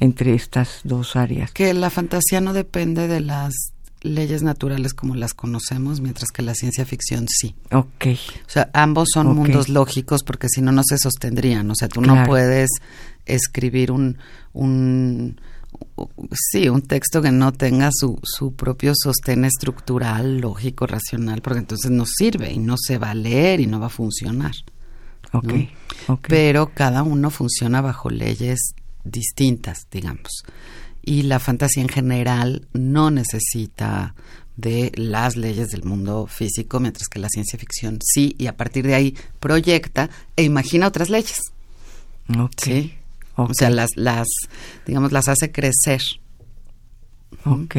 entre 0.00 0.34
estas 0.34 0.80
dos 0.84 1.16
áreas. 1.16 1.50
Que 1.52 1.72
la 1.72 1.88
fantasía 1.88 2.42
no 2.42 2.52
depende 2.52 3.08
de 3.08 3.20
las 3.20 3.54
leyes 4.02 4.42
naturales 4.42 4.94
como 4.94 5.14
las 5.14 5.34
conocemos, 5.34 6.00
mientras 6.00 6.30
que 6.30 6.42
la 6.42 6.54
ciencia 6.54 6.84
ficción 6.84 7.26
sí. 7.28 7.54
Ok, 7.72 8.06
O 8.46 8.50
sea, 8.50 8.70
ambos 8.72 9.08
son 9.12 9.34
mundos 9.34 9.68
lógicos 9.68 10.22
porque 10.22 10.48
si 10.48 10.60
no, 10.60 10.72
no 10.72 10.82
se 10.84 10.98
sostendrían. 10.98 11.70
O 11.70 11.74
sea, 11.74 11.88
tú 11.88 12.00
no 12.00 12.24
puedes 12.24 12.70
escribir 13.26 13.92
un, 13.92 14.18
un, 14.52 15.40
sí, 16.32 16.68
un 16.68 16.82
texto 16.82 17.22
que 17.22 17.30
no 17.30 17.52
tenga 17.52 17.90
su, 17.92 18.18
su 18.22 18.54
propio 18.54 18.92
sostén 18.94 19.44
estructural, 19.44 20.38
lógico, 20.38 20.86
racional, 20.86 21.42
porque 21.42 21.60
entonces 21.60 21.90
no 21.90 22.04
sirve 22.06 22.52
y 22.52 22.58
no 22.58 22.76
se 22.78 22.98
va 22.98 23.10
a 23.10 23.14
leer 23.14 23.60
y 23.60 23.66
no 23.66 23.80
va 23.80 23.86
a 23.86 23.90
funcionar. 23.90 24.54
ok, 25.32 25.44
¿no? 25.44 26.14
ok. 26.14 26.26
Pero 26.28 26.72
cada 26.74 27.02
uno 27.02 27.30
funciona 27.30 27.80
bajo 27.80 28.10
leyes 28.10 28.74
distintas, 29.04 29.86
digamos. 29.90 30.44
Y 31.02 31.22
la 31.22 31.38
fantasía 31.38 31.82
en 31.82 31.88
general 31.88 32.66
no 32.72 33.10
necesita 33.10 34.14
de 34.56 34.92
las 34.96 35.36
leyes 35.36 35.68
del 35.68 35.84
mundo 35.84 36.26
físico, 36.26 36.80
mientras 36.80 37.08
que 37.08 37.20
la 37.20 37.28
ciencia 37.28 37.58
ficción 37.58 37.98
sí, 38.02 38.34
y 38.38 38.48
a 38.48 38.56
partir 38.56 38.86
de 38.86 38.94
ahí 38.94 39.16
proyecta 39.38 40.10
e 40.36 40.42
imagina 40.42 40.88
otras 40.88 41.10
leyes. 41.10 41.40
ok, 42.36 42.52
¿sí? 42.60 42.94
O 43.36 43.54
sea, 43.54 43.70
las, 43.70 43.90
las, 43.94 44.26
digamos, 44.84 45.12
las 45.12 45.28
hace 45.28 45.52
crecer. 45.52 46.02
ok. 47.44 47.76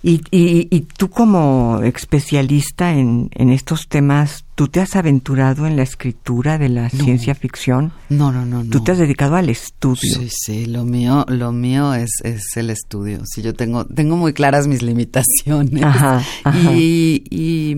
Y, 0.00 0.22
y, 0.30 0.68
y 0.70 0.80
tú 0.82 1.10
como 1.10 1.80
especialista 1.82 2.92
en, 2.94 3.30
en 3.34 3.50
estos 3.50 3.88
temas, 3.88 4.44
¿tú 4.54 4.68
te 4.68 4.80
has 4.80 4.94
aventurado 4.94 5.66
en 5.66 5.74
la 5.76 5.82
escritura 5.82 6.56
de 6.56 6.68
la 6.68 6.82
No. 6.84 6.90
ciencia 6.90 7.34
ficción? 7.34 7.90
No, 8.08 8.30
no, 8.30 8.46
no, 8.46 8.62
no. 8.62 8.70
Tú 8.70 8.80
te 8.84 8.92
has 8.92 8.98
dedicado 8.98 9.34
al 9.34 9.48
estudio. 9.48 9.98
Sí, 10.20 10.28
sí, 10.30 10.66
lo 10.66 10.84
mío, 10.84 11.26
lo 11.28 11.50
mío 11.50 11.94
es, 11.94 12.10
es 12.22 12.56
el 12.56 12.70
estudio. 12.70 13.22
Sí, 13.26 13.42
yo 13.42 13.54
tengo, 13.54 13.86
tengo 13.86 14.16
muy 14.16 14.32
claras 14.32 14.68
mis 14.68 14.82
limitaciones 14.82 15.82
Ajá, 15.82 16.22
ajá. 16.44 16.72
y, 16.74 17.24
y, 17.28 17.76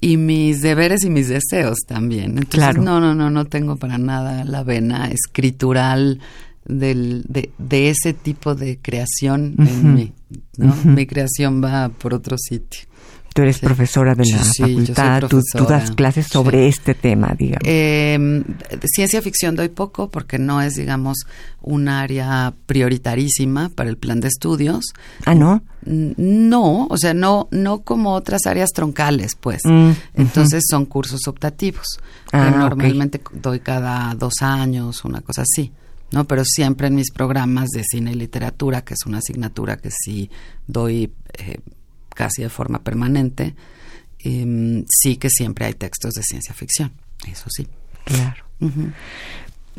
y 0.00 0.16
mis 0.16 0.60
deberes 0.62 1.02
y 1.04 1.10
mis 1.10 1.28
deseos 1.28 1.78
también. 1.88 2.38
Entonces, 2.38 2.50
Claro. 2.54 2.82
no, 2.82 3.00
no, 3.00 3.16
no, 3.16 3.30
no 3.30 3.46
tengo 3.46 3.76
para 3.76 3.98
nada 3.98 4.44
la 4.44 4.62
vena 4.62 5.08
escritural 5.10 6.20
del, 6.66 7.24
de, 7.28 7.50
de 7.58 7.90
ese 7.90 8.12
tipo 8.14 8.54
de 8.54 8.78
creación 8.80 9.54
en 9.58 9.94
mí. 9.94 10.12
¿no? 10.56 10.74
Mi 10.84 11.06
creación 11.06 11.62
va 11.62 11.88
por 11.88 12.14
otro 12.14 12.36
sitio. 12.38 12.82
Tú 13.34 13.42
eres 13.42 13.56
Sí. 13.56 13.66
profesora 13.66 14.14
de 14.14 14.24
la 14.30 14.44
sí, 14.44 14.62
facultad, 14.62 15.22
tú, 15.28 15.42
das 15.68 15.90
clases 15.90 16.28
sobre 16.28 16.62
Sí. 16.62 16.68
este 16.68 16.94
tema, 16.94 17.34
digamos. 17.36 17.62
Eh, 17.66 18.44
ciencia 18.84 19.20
ficción 19.22 19.56
doy 19.56 19.70
poco 19.70 20.08
porque 20.08 20.38
no 20.38 20.62
es, 20.62 20.74
digamos, 20.76 21.18
un 21.60 21.88
área 21.88 22.54
prioritarísima 22.66 23.70
para 23.70 23.90
el 23.90 23.96
plan 23.96 24.20
de 24.20 24.28
estudios. 24.28 24.84
ah, 25.26 25.34
¿no? 25.34 25.64
No, 25.84 26.86
o 26.86 26.96
sea, 26.96 27.12
no, 27.12 27.48
no 27.50 27.82
como 27.82 28.12
otras 28.12 28.46
áreas 28.46 28.70
troncales, 28.70 29.32
pues. 29.38 29.62
Mm. 29.64 29.90
Entonces 30.14 30.62
son 30.70 30.86
cursos 30.86 31.26
optativos. 31.26 31.98
Ah, 32.32 32.50
que 32.52 32.56
normalmente 32.56 33.20
doy 33.32 33.58
cada 33.60 34.14
dos 34.14 34.34
años, 34.42 35.04
una 35.04 35.20
cosa 35.20 35.42
así. 35.42 35.72
¿No? 36.14 36.24
Pero 36.24 36.44
siempre 36.44 36.86
en 36.86 36.94
mis 36.94 37.10
programas 37.10 37.68
de 37.70 37.82
cine 37.84 38.12
y 38.12 38.14
literatura, 38.14 38.82
que 38.82 38.94
es 38.94 39.00
una 39.06 39.18
asignatura 39.18 39.76
que 39.76 39.90
sí 39.90 40.30
doy 40.66 41.12
eh, 41.38 41.58
casi 42.14 42.42
de 42.42 42.48
forma 42.48 42.78
permanente, 42.78 43.54
em, 44.20 44.84
sí 44.88 45.16
que 45.16 45.28
siempre 45.28 45.66
hay 45.66 45.74
textos 45.74 46.14
de 46.14 46.22
ciencia 46.22 46.54
ficción, 46.54 46.92
eso 47.30 47.46
sí. 47.50 47.66
Claro. 48.04 48.44
Ujú. 48.60 48.90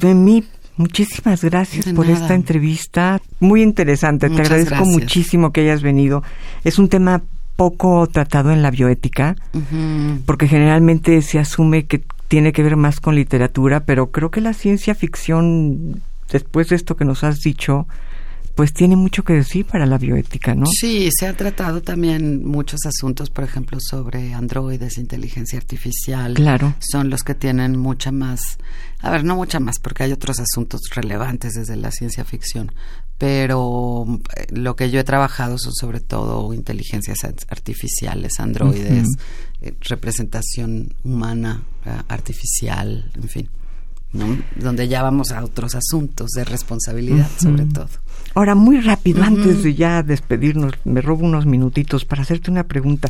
Noemí, 0.02 0.44
muchísimas 0.78 1.44
gracias 1.44 1.86
De 1.86 1.94
por 1.94 2.06
nada. 2.08 2.20
esta 2.22 2.34
entrevista. 2.36 3.22
Muy 3.40 3.62
interesante. 3.62 4.28
Muchas 4.30 4.48
Te 4.50 4.54
agradezco 4.54 4.76
gracias. 4.84 4.94
muchísimo 5.02 5.52
que 5.54 5.62
hayas 5.62 5.82
venido. 5.82 6.22
Es 6.64 6.78
un 6.80 6.90
tema 6.90 7.24
poco 7.56 8.06
tratado 8.08 8.52
en 8.52 8.62
la 8.62 8.70
bioética, 8.72 9.38
porque 10.26 10.48
generalmente 10.50 11.22
se 11.22 11.40
asume 11.40 11.86
que 11.86 12.04
tiene 12.28 12.52
que 12.52 12.64
ver 12.64 12.76
más 12.76 13.00
con 13.00 13.16
literatura, 13.16 13.86
pero 13.86 14.12
creo 14.12 14.30
que 14.32 14.42
la 14.42 14.54
ciencia 14.54 14.94
ficción, 14.94 16.02
después 16.32 16.70
de 16.70 16.76
esto 16.76 16.96
que 16.96 17.06
nos 17.06 17.24
has 17.24 17.40
dicho, 17.40 17.88
pues 18.56 18.72
tiene 18.72 18.96
mucho 18.96 19.24
que 19.24 19.34
decir 19.34 19.66
para 19.66 19.86
la 19.86 19.98
bioética, 19.98 20.56
¿no? 20.56 20.66
Sí, 20.66 21.10
se 21.14 21.28
ha 21.28 21.36
tratado 21.36 21.82
también 21.82 22.46
muchos 22.46 22.80
asuntos, 22.86 23.30
por 23.30 23.44
ejemplo, 23.44 23.80
sobre 23.82 24.34
androides, 24.34 24.98
inteligencia 24.98 25.60
artificial. 25.60 26.36
Claro. 26.36 26.74
Son 26.80 27.10
los 27.10 27.24
que 27.24 27.36
tienen 27.36 27.78
mucha 27.78 28.14
más, 28.14 28.58
a 29.02 29.12
ver, 29.12 29.26
no 29.26 29.36
mucha 29.36 29.60
más, 29.60 29.76
porque 29.80 30.04
hay 30.04 30.14
otros 30.14 30.40
asuntos 30.40 30.80
relevantes 30.94 31.52
desde 31.54 31.76
la 31.76 31.92
ciencia 31.92 32.24
ficción, 32.24 32.72
pero 33.18 34.06
eh, 34.38 34.46
lo 34.52 34.78
que 34.78 34.90
yo 34.90 35.02
he 35.02 35.04
trabajado 35.04 35.58
son 35.58 35.74
sobre 35.74 36.00
todo 36.00 36.54
inteligencias 36.54 37.26
art- 37.26 37.44
artificiales, 37.50 38.40
androides, 38.40 39.08
eh, 39.62 39.74
representación 39.82 40.94
humana, 41.04 41.64
eh, 41.86 41.90
artificial, 42.08 43.12
en 43.16 43.28
fin, 43.28 43.50
¿no? 44.16 44.38
donde 44.56 44.88
ya 44.88 45.04
vamos 45.04 45.32
a 45.32 45.44
otros 45.44 45.76
asuntos 45.76 46.32
de 46.32 46.44
responsabilidad, 46.46 47.30
sobre 47.40 47.66
todo. 47.66 47.88
Ahora, 48.34 48.56
muy 48.56 48.80
rápido, 48.82 49.24
antes 49.24 49.64
de 49.64 49.76
ya 49.76 50.04
despedirnos, 50.04 50.74
me 50.84 51.02
robo 51.02 51.24
unos 51.26 51.46
minutitos 51.46 52.04
para 52.06 52.24
hacerte 52.24 52.50
una 52.52 52.64
pregunta. 52.64 53.10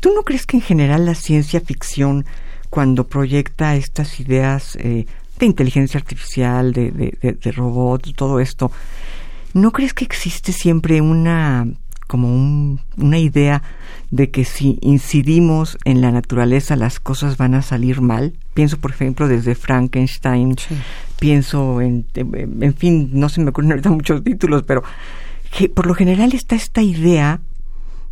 ¿Tú 0.00 0.10
no 0.14 0.22
crees 0.22 0.46
que 0.46 0.56
en 0.56 0.62
general 0.62 1.04
la 1.06 1.14
ciencia 1.14 1.60
ficción, 1.60 2.24
cuando 2.70 3.06
proyecta 3.06 3.76
estas 3.76 4.18
ideas 4.18 4.76
eh, 4.80 5.06
de 5.38 5.46
inteligencia 5.46 5.98
artificial, 5.98 6.72
de, 6.72 6.90
de, 6.90 7.18
de- 7.22 7.32
de 7.34 7.52
robots, 7.52 8.12
todo 8.14 8.40
esto, 8.40 8.72
¿no 9.54 9.70
crees 9.72 9.94
que 9.94 10.04
existe 10.04 10.52
siempre 10.52 11.00
una 11.00 11.66
como 12.06 12.28
un- 12.34 12.80
una 12.96 13.18
idea 13.18 13.62
de 14.10 14.30
que 14.30 14.44
si 14.44 14.78
incidimos 14.82 15.76
en 15.84 16.00
la 16.00 16.10
naturaleza 16.12 16.76
las 16.76 17.00
cosas 17.00 17.36
van 17.36 17.54
a 17.54 17.62
salir 17.62 18.00
mal? 18.00 18.34
Pienso, 18.54 18.78
por 18.78 18.90
ejemplo, 18.92 19.28
desde 19.28 19.54
Frankenstein, 19.54 20.56
Sí. 20.58 20.76
pienso 21.18 21.80
en, 21.80 22.06
en 22.14 22.74
fin, 22.74 23.10
no 23.12 23.28
se 23.28 23.40
me 23.40 23.50
ocurren 23.50 23.72
ahorita 23.72 23.90
muchos 23.90 24.22
títulos, 24.22 24.62
pero 24.62 24.82
que 25.56 25.68
por 25.68 25.86
lo 25.86 25.94
general 25.94 26.32
está 26.34 26.54
esta 26.56 26.82
idea 26.82 27.40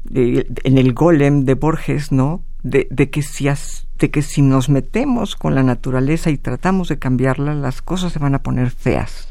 de- 0.04 0.46
en 0.64 0.78
el 0.78 0.92
golem 0.92 1.44
de 1.44 1.54
Borges, 1.54 2.12
¿no? 2.12 2.42
De, 2.62 2.86
de 2.90 3.10
que 3.10 3.22
si 3.22 3.48
as- 3.48 3.86
de 3.98 4.10
que 4.10 4.22
si 4.22 4.42
nos 4.42 4.68
metemos 4.68 5.36
con 5.36 5.54
la 5.54 5.62
naturaleza 5.62 6.28
y 6.30 6.36
tratamos 6.38 6.88
de 6.88 6.98
cambiarla, 6.98 7.54
las 7.54 7.80
cosas 7.80 8.12
se 8.12 8.18
van 8.18 8.34
a 8.34 8.42
poner 8.42 8.70
feas. 8.70 9.28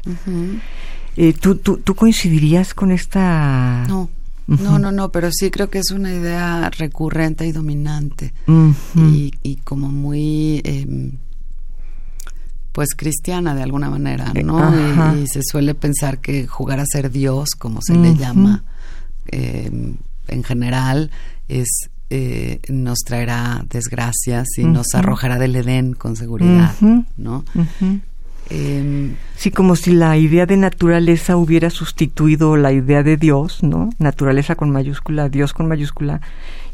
Eh, 1.16 1.32
¿tú, 1.34 1.56
tú, 1.56 1.76
tú 1.78 1.94
coincidirías 1.94 2.74
con 2.74 2.90
esta? 2.90 3.84
No, 3.86 4.08
no, 4.46 4.78
no, 4.78 4.92
no, 4.92 5.10
pero 5.10 5.30
sí 5.32 5.50
creo 5.50 5.70
que 5.70 5.78
es 5.78 5.90
una 5.90 6.12
idea 6.12 6.68
recurrente 6.70 7.46
y 7.46 7.52
dominante. 7.52 8.34
Y, 8.96 9.32
y 9.42 9.56
como 9.56 9.88
muy, 9.88 10.60
em, 10.64 11.12
pues 12.72 12.90
cristiana 12.96 13.54
de 13.54 13.62
alguna 13.62 13.88
manera, 13.88 14.32
¿no? 14.44 14.74
Eh. 14.74 15.16
Y, 15.16 15.22
y 15.22 15.26
se 15.28 15.40
suele 15.42 15.74
pensar 15.74 16.18
que 16.18 16.46
jugar 16.46 16.80
a 16.80 16.86
ser 16.86 17.10
Dios, 17.10 17.50
como 17.58 17.80
se 17.82 17.94
le 17.94 18.14
llama 18.16 18.64
em, 19.26 19.96
en 20.28 20.42
general 20.42 21.10
es 21.48 21.68
eh, 22.10 22.60
nos 22.68 22.98
traerá 22.98 23.64
desgracias 23.68 24.46
y 24.58 24.64
nos 24.64 24.94
arrojará 24.94 25.38
del 25.38 25.56
Edén 25.56 25.94
con 25.94 26.16
seguridad, 26.16 26.74
¿no? 27.16 27.44
Em, 28.50 29.14
sí, 29.36 29.50
como 29.50 29.74
si 29.74 29.92
la 29.92 30.16
idea 30.16 30.46
de 30.46 30.56
naturaleza 30.56 31.36
hubiera 31.36 31.70
sustituido 31.70 32.56
la 32.56 32.72
idea 32.72 33.02
de 33.02 33.16
Dios, 33.16 33.62
¿no? 33.62 33.90
Naturaleza 33.98 34.54
con 34.54 34.70
mayúscula, 34.70 35.28
Dios 35.28 35.52
con 35.52 35.66
mayúscula, 35.66 36.20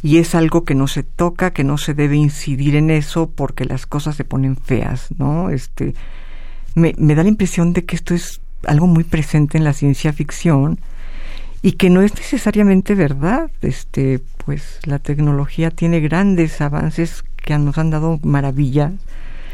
y 0.03 0.19
es 0.19 0.35
algo 0.35 0.65
que 0.65 0.75
no 0.75 0.89
se 0.89 1.03
toca, 1.03 1.53
que 1.53 1.65
no 1.65 1.79
se 1.79 1.95
debe 1.95 2.17
incidir 2.17 2.75
en 2.75 2.91
eso 2.91 3.31
porque 3.31 3.65
las 3.65 3.87
cosas 3.87 4.17
se 4.17 4.25
ponen 4.25 4.57
feas, 4.57 5.09
¿no? 5.19 5.51
Este, 5.51 5.95
me, 6.75 6.95
me 6.99 7.15
da 7.15 7.23
la 7.23 7.29
impresión 7.29 7.73
de 7.73 7.85
que 7.85 7.97
esto 7.97 8.15
es 8.15 8.41
algo 8.67 8.87
muy 8.87 9.05
presente 9.05 9.59
en 9.59 9.65
la 9.65 9.73
ciencia 9.73 10.13
ficción 10.13 10.81
y 11.63 11.73
que 11.73 11.91
no 11.91 12.03
es 12.03 12.15
necesariamente 12.15 12.95
verdad. 12.95 13.51
Este, 13.61 14.21
pues 14.45 14.81
la 14.85 14.99
tecnología 14.99 15.71
tiene 15.71 16.01
grandes 16.01 16.61
avances 16.61 17.23
que 17.37 17.57
nos 17.59 17.79
han 17.79 17.91
dado 17.91 18.19
maravillas. 18.23 18.93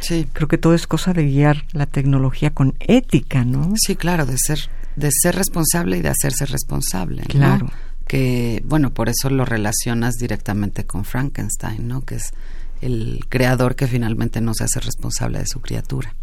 Sí. 0.07 0.27
Creo 0.33 0.49
que 0.49 0.59
todo 0.59 0.75
es 0.75 0.87
cosa 0.87 1.13
de 1.13 1.25
guiar 1.25 1.65
la 1.73 1.87
tecnología 1.87 2.51
con 2.51 2.75
ética, 2.81 3.45
¿no? 3.45 3.73
Sí, 3.77 3.97
claro, 3.97 4.27
de 4.27 4.39
ser 4.39 4.71
de 4.97 5.11
ser 5.13 5.37
responsable 5.37 5.99
y 5.99 6.03
de 6.03 6.09
hacerse 6.09 6.47
responsable. 6.47 7.23
Claro. 7.23 7.71
Que 8.07 8.63
bueno, 8.67 8.93
por 8.93 9.09
eso 9.09 9.31
lo 9.31 9.45
relacionas 9.45 10.15
directamente 10.15 10.87
con 10.87 11.05
Frankenstein, 11.05 11.87
¿no? 11.87 12.05
Que 12.05 12.17
es 12.17 12.33
el 12.81 13.25
creador 13.29 13.77
que 13.77 13.87
finalmente 13.87 14.41
no 14.41 14.55
se 14.55 14.65
hace 14.65 14.81
responsable 14.81 15.39
de 15.39 15.47
su 15.47 15.61
criatura. 15.61 16.15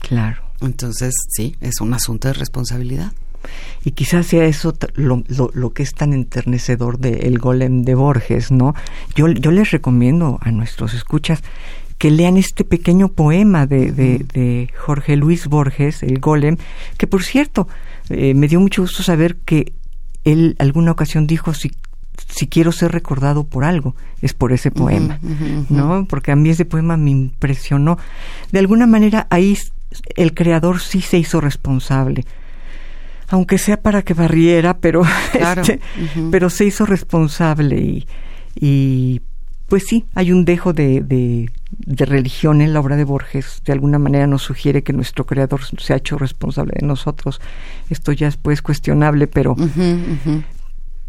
Claro. 0.00 0.42
Entonces, 0.60 1.14
sí, 1.28 1.56
es 1.60 1.80
un 1.80 1.92
asunto 1.94 2.28
de 2.28 2.34
responsabilidad. 2.34 3.12
Y 3.84 3.92
quizás 3.92 4.26
sea 4.26 4.44
eso 4.46 4.76
lo, 4.94 5.22
lo, 5.26 5.72
que 5.72 5.82
es 5.82 5.94
tan 5.94 6.12
enternecedor 6.12 6.98
de 6.98 7.28
El 7.28 7.38
Golem 7.38 7.82
de 7.82 7.94
Borges, 7.94 8.50
¿no? 8.50 8.74
Yo, 9.14 9.28
yo 9.28 9.50
les 9.52 9.70
recomiendo 9.70 10.38
a 10.40 10.50
nuestros 10.50 10.94
escuchas 10.94 11.42
que 11.98 12.10
lean 12.10 12.36
este 12.36 12.64
pequeño 12.64 13.08
poema 13.08 13.66
de, 13.66 13.90
de, 13.90 14.68
Jorge 14.76 15.16
Luis 15.16 15.46
Borges, 15.46 16.02
El 16.02 16.20
Golem, 16.20 16.56
que 16.98 17.06
por 17.06 17.22
cierto, 17.22 17.68
eh, 18.10 18.34
me 18.34 18.48
dio 18.48 18.60
mucho 18.60 18.82
gusto 18.82 19.02
saber 19.02 19.36
que 19.36 19.72
él 20.24 20.56
alguna 20.58 20.92
ocasión 20.92 21.26
dijo, 21.26 21.54
si, 21.54 21.72
si 22.28 22.48
quiero 22.48 22.72
ser 22.72 22.92
recordado 22.92 23.44
por 23.44 23.64
algo, 23.64 23.94
es 24.20 24.34
por 24.34 24.52
ese 24.52 24.70
poema, 24.70 25.18
¿no? 25.70 26.06
Porque 26.06 26.32
a 26.32 26.36
mí 26.36 26.50
ese 26.50 26.64
poema 26.64 26.96
me 26.96 27.10
impresionó. 27.10 27.98
De 28.52 28.58
alguna 28.58 28.86
manera 28.86 29.26
ahí 29.30 29.56
el 30.16 30.34
creador 30.34 30.80
sí 30.80 31.00
se 31.00 31.18
hizo 31.18 31.40
responsable 31.40 32.24
aunque 33.28 33.58
sea 33.58 33.80
para 33.80 34.02
que 34.02 34.14
barriera, 34.14 34.78
pero, 34.78 35.02
este, 35.32 35.80
pero 36.30 36.50
se 36.50 36.64
hizo 36.64 36.86
responsable 36.86 37.76
y, 37.80 38.06
y 38.54 39.20
pues 39.68 39.84
sí, 39.86 40.04
hay 40.14 40.32
un 40.32 40.44
dejo 40.44 40.72
de, 40.72 41.00
de, 41.00 41.50
religión 41.86 42.60
en 42.60 42.72
la 42.72 42.80
obra 42.80 42.96
de 42.96 43.04
Borges. 43.04 43.62
De 43.64 43.72
alguna 43.72 43.98
manera 43.98 44.26
nos 44.26 44.42
sugiere 44.42 44.82
que 44.82 44.92
nuestro 44.92 45.26
creador 45.26 45.60
se 45.64 45.92
ha 45.92 45.96
hecho 45.96 46.18
responsable 46.18 46.74
de 46.80 46.86
nosotros. 46.86 47.40
Esto 47.90 48.12
ya 48.12 48.28
es 48.28 48.36
pues 48.36 48.62
cuestionable, 48.62 49.26
pero, 49.26 49.56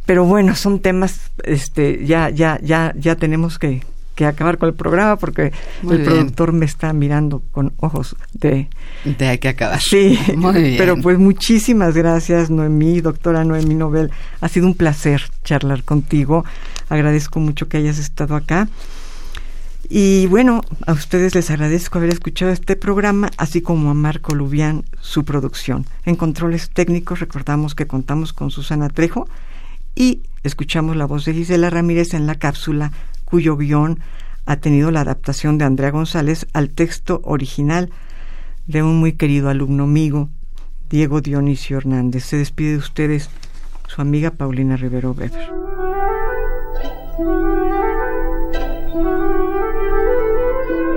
pero 0.06 0.26
bueno, 0.26 0.56
son 0.56 0.80
temas, 0.80 1.32
este, 1.44 2.06
ya, 2.06 2.30
ya, 2.30 2.60
ya, 2.62 2.94
ya 2.98 3.16
tenemos 3.16 3.60
que, 3.60 3.82
que 4.16 4.26
acabar 4.26 4.58
con 4.58 4.70
el 4.70 4.76
programa 4.76 5.16
porque 5.16 5.54
el 5.90 6.04
productor 6.04 6.52
me 6.52 6.66
está 6.66 6.92
mirando 6.92 7.44
con 7.52 7.74
ojos 7.78 8.16
de... 8.34 8.68
De 9.06 9.28
hay 9.28 9.38
que 9.38 9.50
acabar. 9.50 9.80
Sí, 9.80 10.18
Muy 10.36 10.62
bien. 10.62 10.78
pero 10.78 10.98
pues 10.98 11.20
muchísimas 11.20 11.96
gracias 11.96 12.50
Noemí, 12.50 13.00
doctora 13.00 13.44
Noemí 13.44 13.76
Nobel. 13.76 14.12
Ha 14.42 14.50
sido 14.50 14.66
un 14.66 14.74
placer 14.74 15.22
charlar 15.44 15.84
contigo. 15.84 16.46
Agradezco 16.90 17.40
mucho 17.40 17.68
que 17.68 17.78
hayas 17.78 18.00
estado 18.00 18.36
acá. 18.36 18.68
Y 19.90 20.28
bueno, 20.28 20.62
a 20.86 20.92
ustedes 20.92 21.34
les 21.34 21.50
agradezco 21.50 21.98
haber 21.98 22.10
escuchado 22.10 22.52
este 22.52 22.76
programa, 22.76 23.30
así 23.38 23.62
como 23.62 23.90
a 23.90 23.94
Marco 23.94 24.36
Lubián 24.36 24.84
su 25.00 25.24
producción. 25.24 25.86
En 26.04 26.16
controles 26.16 26.70
técnicos 26.70 27.22
recordamos 27.22 27.74
que 27.74 27.88
contamos 27.88 28.34
con 28.34 28.52
Susana 28.52 28.90
Trejo 28.90 29.30
y 29.96 30.24
escuchamos 30.44 30.98
la 30.98 31.06
voz 31.06 31.24
de 31.24 31.34
Gisela 31.34 31.70
Ramírez 31.70 32.14
en 32.14 32.28
la 32.28 32.36
cápsula 32.36 32.92
cuyo 33.24 33.56
guion 33.56 34.00
ha 34.46 34.58
tenido 34.58 34.92
la 34.92 35.02
adaptación 35.02 35.58
de 35.58 35.66
Andrea 35.66 35.92
González 35.92 36.48
al 36.52 36.70
texto 36.70 37.22
original 37.24 37.90
de 38.66 38.84
un 38.84 39.00
muy 39.00 39.14
querido 39.14 39.50
alumno 39.50 39.86
amigo, 39.86 40.30
Diego 40.90 41.22
Dionisio 41.22 41.78
Hernández. 41.78 42.26
Se 42.26 42.36
despide 42.36 42.72
de 42.72 42.78
ustedes 42.78 43.30
su 43.88 44.02
amiga 44.02 44.32
Paulina 44.32 44.76
Rivero 44.76 45.12
Weber. 45.12 45.50